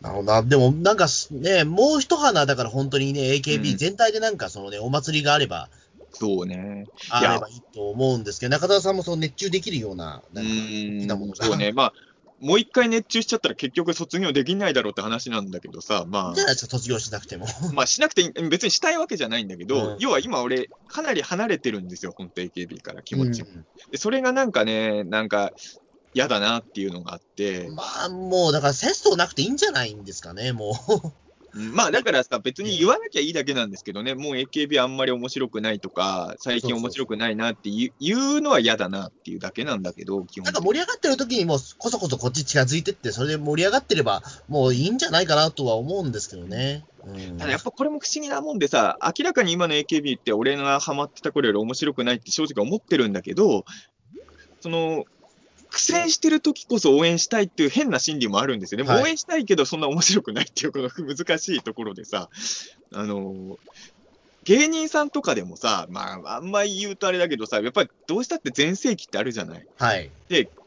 [0.00, 0.42] なるほどな。
[0.42, 5.68] でも、なんかすね、もう一花、だから本当にね、う AKB ん全体でなんかそのね、お祭りがあれば、
[6.12, 6.86] そうね。
[7.10, 11.72] あればいいと思うんですけど、中田さんもその熱中できるような、うなんか、なものそうね。
[11.72, 11.92] まあ、
[12.40, 17.46] もう一回熱中しちゃったら結局卒業できないだろうって話なんだけどさ、まじゃないですか、卒業しなくても。
[17.46, 23.96] あ、まあしなくて別にしたいわけじゃないんだけど、うん要は今俺、かなり離れてるんですよ、本当 AKB から気持ちも、うんで。
[23.96, 25.52] それがなんかね、なんか
[26.16, 31.08] 嫌だなっていうのがあって、まあ、もう、だから、セストなくていいんじゃないんですかね、もう。
[31.54, 40.44] うんまあだからさ、別に言わなきゃいいだけなんですけどね、もう AKB あんまり面白くないとか、最近面白くないなって言うのは嫌だなっていうだけなんだけど、基本。
[40.44, 46.84] なんか盛り上がってる時にもう、こそこそこっち近づいてって、それで盛り上がってれば、もういいんじゃないかなとは思うんですけどね。
[47.06, 53.64] うん、ただやっぱこれも不思議なもんでさ、明らかに今の AKB って俺がハマってた頃より面白くないって正直思ってるんだけど、
[54.60, 55.04] その、
[55.70, 58.88] 苦戦してる時こそ応援したいっていう変な心理もあるんですよね。
[58.88, 62.28] はい応援したいけどそんな面白くないっていうこの 難しいところでさ、
[62.92, 63.58] あの、
[64.44, 69.66] 芸人さんとかでもさ、まあ、あんまり言うとあれだけどさ、やっぱりどうしたって全盛期ってあるじゃない。
[69.76, 70.10] はい。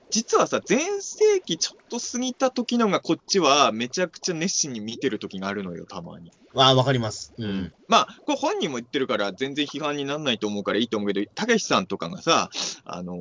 [0.10, 6.32] 実はさ、全盛期ちょっと過ぎた時のがこっちはめちゃくちゃ熱心に見てる時があるのよ、たまに。
[6.54, 7.34] まあ、わかります。
[7.38, 7.74] うん。
[7.88, 12.50] まあ、これ本人も言ってるから全然批判にならないと思うからいいと思うけど、たけしさんとかがさ、
[12.86, 13.14] あの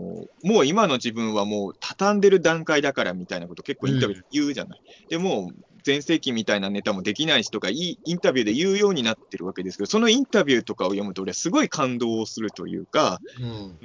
[0.43, 4.81] もう今の自分はもう畳んでる段階だからみたいなこと結構インタビューで言うじゃない。
[5.11, 5.51] でも、
[5.85, 13.21] 全盛期みたいなネタもできないしとかいいインタビューで言うようになってるわけですけど、そのインタビューとかを読むと俺はすごい感動をするというか、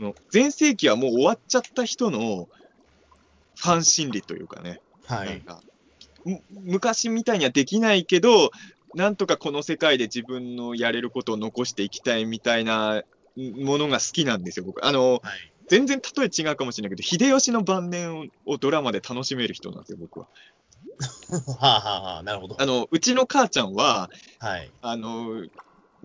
[0.01, 0.13] うん。
[0.51, 2.47] 盛期はもう終わっちゃった人の
[3.59, 5.27] ファン心理というかね、はい。
[5.27, 5.61] なんか
[6.25, 8.51] む昔みたいにはできないけど、
[8.95, 13.03] なんとかこの世界で自分のやれることを残していきたいみたいな
[13.35, 14.85] ものが好きなんですよ、僕。
[14.85, 15.21] あの、はい。
[15.69, 20.27] 全然例え違うかもしれないけど、秀吉の晩年ををドラマで楽しめる人なんですよ、僕は。
[21.59, 22.61] はあ、はあはあ、なるほど。
[22.61, 24.71] あの、うちの母ちゃんは、はい。
[24.81, 25.41] あの、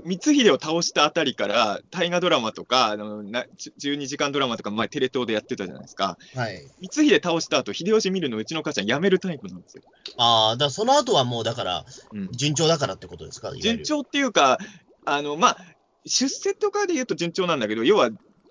[0.04, 3.44] 光秀を倒したあたりから、大河ドラマとか、あのな
[3.80, 6.16] 12時間ドラマとか前テレ東でやってたじゃないですか。
[6.34, 6.60] はい。
[6.80, 9.82] 光秀倒した後、秀吉見るのうちの母ちゃんやめるタイプなんですよ。
[10.16, 13.52] ああ、だその後はもう、だから、うん順調だからってことですか？
[13.56, 14.58] 順調っていうか、
[15.04, 15.58] あの、まあ、
[16.06, 18.10] 出世とかで言うと順調なんだけど、要は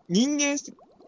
[0.09, 0.57] 人間、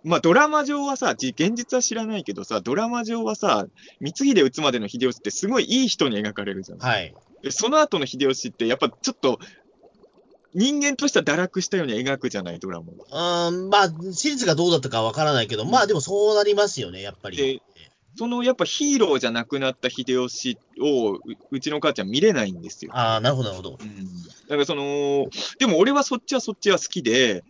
[0.03, 3.67] まあドラマ上はさ、じ現実は知らないけどさ、ドラマ上はさ、
[4.01, 6.79] 光秀討つまでの秀吉ってすごいいい人に描かれるじゃん。
[6.79, 7.13] はい。
[7.43, 9.39] でその後の秀吉ってやっぱちょっと、
[10.53, 13.49] 人間としては堕落したように描くじゃない、ドラマは。
[13.49, 17.37] うーん、まあ、史実がどうだったかわからないけど、まあでもそうなりますよね、やっぱり。
[17.37, 17.61] で
[18.17, 21.19] そのやっぱヒーローじゃなくなった秀吉をう
[21.51, 22.91] うちの母ちゃん見れないんですよ。
[22.93, 23.77] ああ、なるほど、なるほど。
[23.79, 24.05] うん
[24.49, 25.27] だからその、
[25.59, 27.43] でも俺はそっちはそっちは好きで、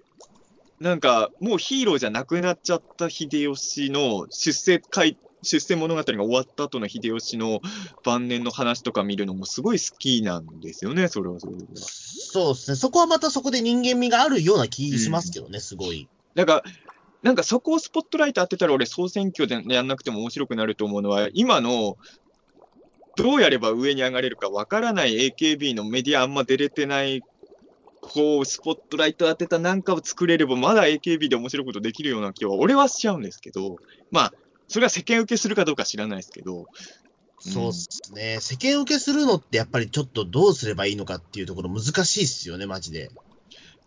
[0.79, 7.61] なんかもうヒーローじゃなくなっちゃった秀吉の出世会、出世物語が終わった後の秀吉の
[8.03, 11.59] 晩年の話とか見るのもすごい好きなんですよね、それはそれは。
[11.75, 12.75] そうですね。
[12.75, 16.09] そこはまたそこで人間味があるような気しますけどね、すごい。
[16.35, 16.63] だから、
[17.21, 21.97] なんかそこをスポットライト当てたら俺総選挙でやんなくても面白くなると思うのは、今の
[23.15, 27.21] どうやれば上に上がれるかわからない AKB のメディアあんま出れてない、
[28.01, 33.75] こう、スポットライト当てたなんかを作れれば、まだ AKB で面白いことできるような気は、俺はしちゃうんですけど、
[34.11, 34.33] まあ、
[34.69, 36.67] それは世間受けするかどうか知らないですけど、
[37.39, 38.37] そうですね。
[38.39, 43.09] 世間受けするのってやっぱりちょっとどうすればいいのかっていうところ難しいっすよね、マジで。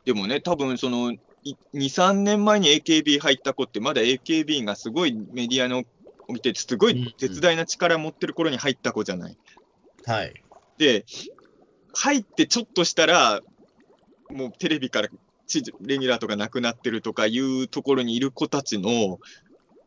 [0.05, 1.13] でもね、多分その、
[1.45, 5.85] い2、3年前に AKB 入った子って、まだ AKB がすごいメディアの
[6.29, 9.37] 見て、すごい絶大な力持ってる頃に入った子じゃない。
[10.07, 10.35] はい。
[10.79, 11.05] で、
[11.95, 13.41] 入ってちょっとしたら、
[14.31, 15.09] もうテレビから
[15.47, 19.19] 地レギュラーとかなくなってるとかいうところにいる子たちの、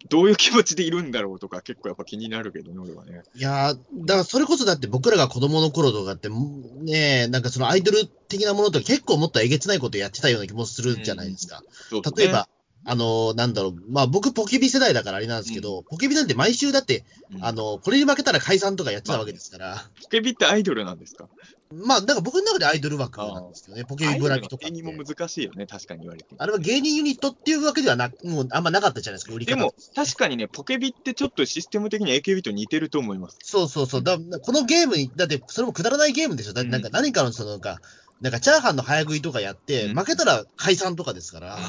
[0.10, 3.24] どういう気持ちでいるんだろうとか、結構やっぱ気になるけどね、俺はね。
[3.34, 11.62] いやー、だからそれこそだって僕らが子供の頃とかって、ねえ、なんかそのアイドル的なものとか結構もっとえげつないことやってたような気もするじゃないですか。
[11.90, 12.48] そうね例えば、
[12.88, 21.28] あのーなんだろう、まあ僕ポケビ世代だからあれなんですけど、ポケビなんて毎週だって、うんあの、これに負けたら解散とかやってたわけですから、ポケビってアイドルなんですか？
[21.74, 26.28] まあ、なんか僕の中でアイドル枠なんですけどね、ポケビブラピとかってアイドルの定義も難しいよね、確かに言われて。
[26.38, 33.40] あれは芸人ユニットっていうわけではなもうあんまなかったじゃないですか、売り方でも、確かにね、ポケビってちょっとシステム的に AKB と似てると思います。
[33.42, 34.04] そうそうそう。
[34.04, 36.54] だこのゲームに、だってそれもくだらないゲームでしょ。
[36.54, 37.82] だなんか何かのそのなんか、
[38.22, 41.56] なんかチャーハンの早食いとかやって、うん負けたら解散とかですから。
[41.56, 41.62] うん。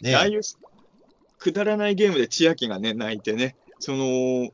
[0.00, 0.40] ねああいう
[1.38, 4.50] くだらないゲームで千秋がね、泣いてね、その、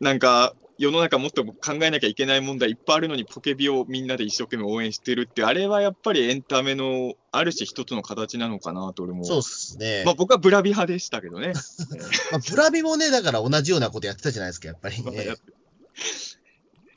[0.00, 9.24] なんか、世の中もっと考えなきゃいけない問題いっぱいあるのに、ポケビをみんなで一生懸命応援してるって、あれはやっぱりエンタメの、ある種一つの形なのかなと、俺も。
[9.24, 10.04] そうっすね。
[10.06, 11.52] まあ僕はブラビ派でしたけどね。
[12.30, 15.34] まあ、ブラビもね、だから同じようなことやってたじゃないですか、やっぱり、 まあね。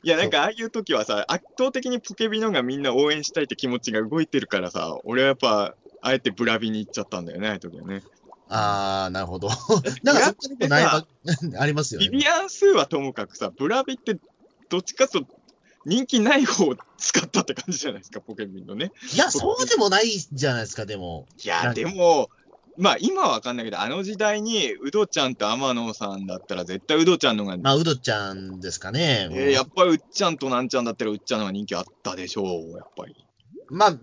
[0.04, 8.02] いや、なんかああいう時はさ、圧倒的にポケビのがみんな応援したいって気持ちが動いてるからさ、俺はやっぱ、あえてブラビに行っちゃったんだよね、ああいう時はね。
[8.48, 9.48] あー、なるほど。
[10.02, 11.06] なんかそこにもないば
[11.58, 12.08] ありますよね。
[12.10, 14.18] ビビアン数はともかくさ、ブラビって
[14.68, 15.22] どっちかと
[15.84, 18.92] 人気ない方を使ったって感じじゃないですか、ポケミンのね。
[19.14, 21.26] いや、そうでもないじゃないですか、でも。
[21.42, 22.28] いや、でも、
[22.76, 29.28] まあ今はわかんないけど、あの時代にウドちゃんと天野さんだったら絶対ウドちゃんのが、まあ、うどちゃんですかね。
[29.30, 32.46] えーやっぱりうっちゃんとなんちゃんだったらうっちゃんのが人気あったでしょう、
[32.76, 33.14] やっぱり。
[33.68, 33.98] まあ、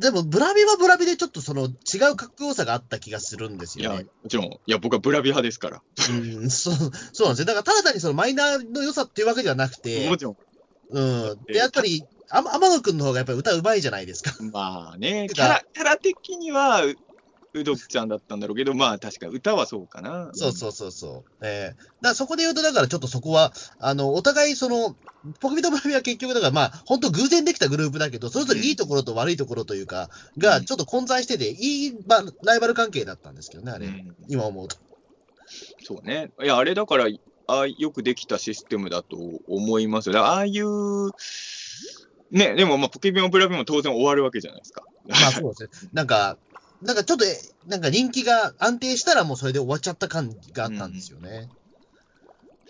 [0.00, 4.06] でも、ブラビはブラビでちょっとその違うかっこよさがあった気がするんですいや、よね。
[4.22, 5.82] もちろん、いや、僕はブラビ派ですから。
[6.10, 6.12] う
[6.44, 6.74] ん、そう、
[7.12, 7.44] そうなんですよ。
[7.46, 10.36] だから、ただ単にそのマイナーの良さっていうわけではなくても、ちろん。
[10.90, 11.44] うん。
[11.46, 14.34] で、やっぱり、あ天野くんの方がやっぱり歌うまいじゃないですか。
[14.52, 16.82] まあね、 キャラ、キャラ的には
[17.54, 20.30] う、うどちゃんだったんだろうけど、まあ確か歌はそうかな。
[20.32, 21.46] そうそうそうそう。
[21.46, 24.96] ええだからそこで言うと、だからちょっとそこは、あの、お互いその、
[25.40, 33.86] ポケミとブラビは結局、だからまあ、本当偶然できたグループだけど、それぞれいいところと悪いところというか、が、ちょっと混在してて、いい、まあ、ライバル関係だったんですけどね、あれ。
[33.86, 34.76] うん今思うと。
[35.82, 36.30] そうね。
[36.42, 37.08] いや、あれだから、
[37.46, 41.10] ああよくできたシステムだと思いますああいう、
[42.30, 44.82] ね、でもまあ、ポケビもブラビも当然終わるわけじゃないですか。
[45.06, 45.90] まあそうですね。
[45.92, 46.38] なんか、
[46.82, 51.48] なんかちょっと、えなんか人気が安定したらもうそれで終わっちゃった感があったんですよね。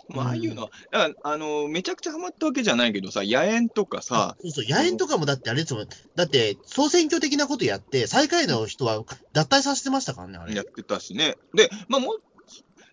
[0.09, 5.89] まあ、ああいうのは、だからあの、めちゃくちゃハマったわけじゃないけどさ、野猿とかさ、そうそう、野猿とかもだってあれですもん。
[6.15, 9.03] だって、総選挙的なことやって、最下位の人は
[9.33, 10.55] 脱退させてましたからね、あれ。
[10.55, 11.37] やってたしね。
[11.55, 12.17] で、まあもう、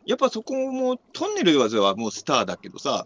[0.06, 3.06] やっぱそこも、トンネルはもうスターだけどさ、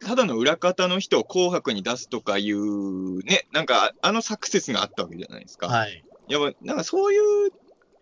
[0.00, 5.68] ただの裏方の人を紅白に出すとかいう、ね、なんか、あのサクセスがあったわけじゃないですか。
[5.68, 6.04] はい。
[6.30, 7.18] やっぱ、なんかそうい
[7.48, 7.50] う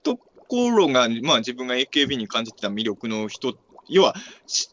[0.03, 0.19] と
[0.49, 3.55] ころが、まあ自分が AKB に感じてた魅力の人、
[3.89, 4.15] 要は、
[4.47, 4.69] し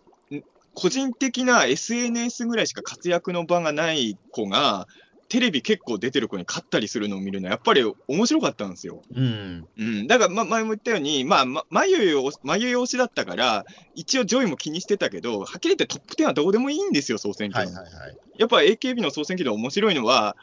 [0.74, 4.88] 個人的な SNS ぐらいしか活躍の場がない子が、
[5.28, 9.02] テレビ結構出てる子に勝ったりするのを見るのは、やっぱり面白かったんですよ。
[9.16, 9.66] うん。
[9.78, 17.76] うん、だから、ま、前も言ったように、まあ、ま、眉よ、眉推しだったから、一応上位も気にしてたけど、はっきり言ってトップ10はどうでもいいんですよ、総選挙の。
[17.76, 18.18] はいはいはい。
[18.38, 20.36] やっぱ AKB の総選挙で面白いのは、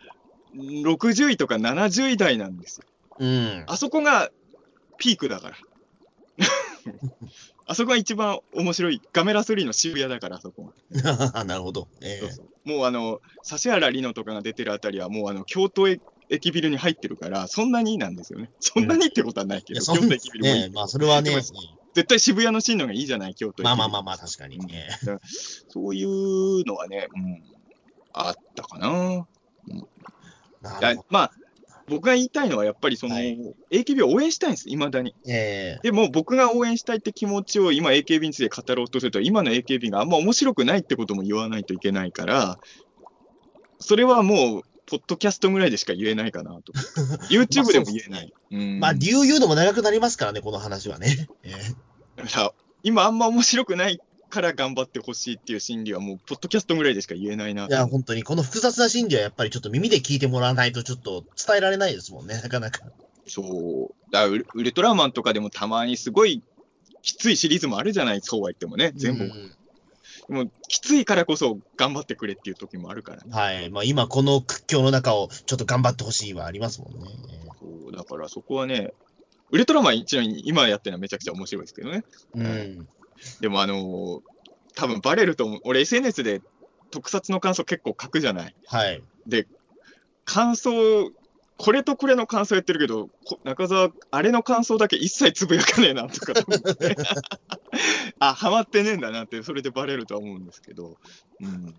[0.54, 2.84] 60位とか70位台なんですよ。
[3.18, 3.64] うん。
[3.66, 4.30] あそこが
[4.98, 5.56] ピークだから。
[7.66, 9.00] あそこが一番面白い。
[9.12, 11.44] ガメラ3の渋谷だから、あそこが。
[11.44, 11.88] なるほど。
[12.00, 15.88] えそうそうもうあの、指原莉乃とかが出てるあたりは、もうあの、京都
[16.28, 18.50] 駅ビルに入ってるから、そんなになんですよね。
[18.60, 21.34] そんなにってことはないけど、いやそん京都駅ビルもいいねまあ、それはね、
[21.94, 24.88] 絶対渋谷のシーンの方がいいじゃない、京都駅ビルまあまあまあまあ、確かにね。
[25.68, 27.42] そういうのはね、うん、
[28.12, 29.26] あったかな。
[29.68, 31.02] いやな。
[31.08, 31.32] まあ、
[31.88, 33.38] 僕が言いたいのは、やっぱりその、はい
[33.70, 35.14] AKB を応援したいんです、いまだに。
[35.26, 42.58] えでも、僕が応援したいって気持ちを今 AKB について語ろうとすると、今の AKB があんま面白くないってことも言わないといけないから、
[43.78, 46.72] それはもう、ポッドキャストぐらいでしか言えないかなと。
[47.30, 48.32] YouTube でも言えない。
[48.50, 51.28] うんえまあ、理由言うのも長くなりますからね、この話はね。
[51.42, 51.50] え
[52.18, 52.52] えだから
[52.82, 54.00] 今あんま面白くない
[54.32, 57.66] から頑張ってほしいっていう心理はもう、ポッドキャストぐらいでしか言えないな。
[57.66, 62.80] いや、本当に、この複雑な心理はやっぱりちょっと耳で聞いてもらわないと、ちょっと伝えられないですもんね、なかなか。
[63.26, 63.94] そう。
[64.10, 66.42] だからウルトラマンとかでもたまにすごい
[67.02, 68.92] きついシリーズもあるじゃない、そうは言ってもね。
[68.96, 69.24] 全部。
[69.24, 69.52] うん
[70.28, 73.32] でも、きついからこそ頑張ってくれっていう時もあるからね。
[73.32, 73.70] はい。
[73.70, 77.08] まあ、今、この屈強の中をちょっと頑張ってほしいはありますもんね。
[77.60, 78.92] そうだからそこはね、
[79.50, 82.04] ウルトラマンちなみに今やってるのはめちゃくちゃ面白いですけどね。
[82.34, 82.88] うん。
[83.40, 84.20] でもあのー
[84.74, 85.60] 多分バレると思う。
[85.64, 86.40] 俺 SNS で
[86.90, 88.54] 特撮の感想結構書くじゃない？
[88.66, 89.02] はい。
[89.26, 89.46] で、
[90.24, 91.10] 感想、
[91.58, 96.96] これとこれの感想やってるけど、こ中澤、あれの感想だけ一切つぶやかねえなとか思って。
[98.18, 100.96] あ、ハマってねえんだなって、それでバレるとは思うんですけど。
[101.40, 101.74] うん。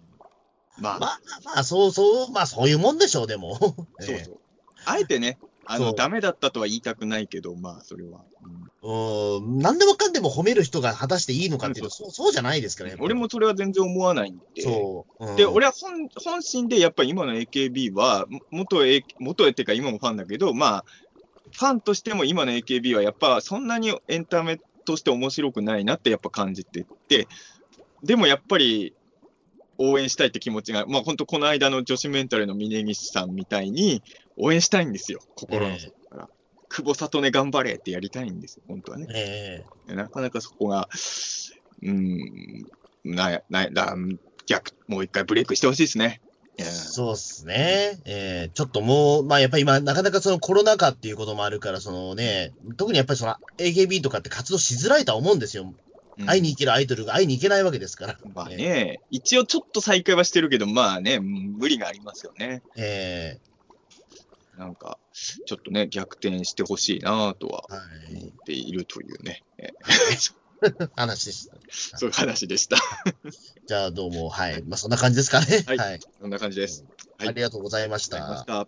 [0.77, 3.57] まあ、まあ、まあ、そうそう、まあ、そういうもんでしょう、でも。
[3.57, 3.75] そう
[4.19, 4.39] そう。
[4.85, 8.22] あえてね、あの、ダメだったとは言いたくないけど、まあ、それは。
[8.43, 9.59] うんうん。
[9.59, 12.97] 何でもかんでも褒める人が果たしていいのかっていうと、そうそうじゃないですからね。
[12.99, 14.61] 俺もそれは全然思わないんで。
[14.61, 15.26] そう。
[15.26, 20.86] うんで、俺は本本心でやっぱり今の AKB は、も元 A、元っていうか今もファンだけど、まあ、
[21.51, 27.28] ファンとしても今の AKB はやっぱそんなにエンタメとして面白くないなってやっぱ感じてて、
[28.03, 28.93] でもやっぱり
[29.91, 34.01] 応援したいって気持ちが、まあ本当この間の女子メンタルの峯岸さんみたいに
[34.38, 36.29] 応援したいんですよ、心の底から。
[36.69, 39.07] 久保里音頑張れってやりたいんですよ、本当はね。
[39.13, 40.88] ええなかなかそこが、
[41.81, 42.65] うーん、
[43.03, 43.95] な、な、だ
[44.47, 46.21] 逆、もう一回ブレイクしてほしいですね。
[46.61, 47.99] そうっすね。
[48.05, 55.73] ええちょっともう、まあやっぱり今、なかなかそのコロナ禍っていうこともあるから、そのね、特にやっぱりその AKB とかって活動しづらいとは思うんですよ。
[56.18, 58.18] うん会いに行けるアイドルが会いに行けないわけですから。
[58.36, 62.61] まあね、一応ちょっと再開はしてるけど、まあね、無理がありますよね。
[62.76, 63.53] ええ
[64.57, 67.78] なんか、ちょっとね、逆転してほしいなとはは
[68.11, 68.16] い。
[68.16, 69.72] 思っているというね、え
[70.95, 71.57] 話でした。
[71.97, 72.78] そういう話でした。
[73.68, 74.61] じゃあどうも、はい。
[74.64, 75.64] まあそんな感じですかね。
[75.66, 75.99] はいはい。
[76.22, 76.86] そんな感じです。
[77.18, 78.09] はいありがとうございまし。
[78.09, 78.68] た。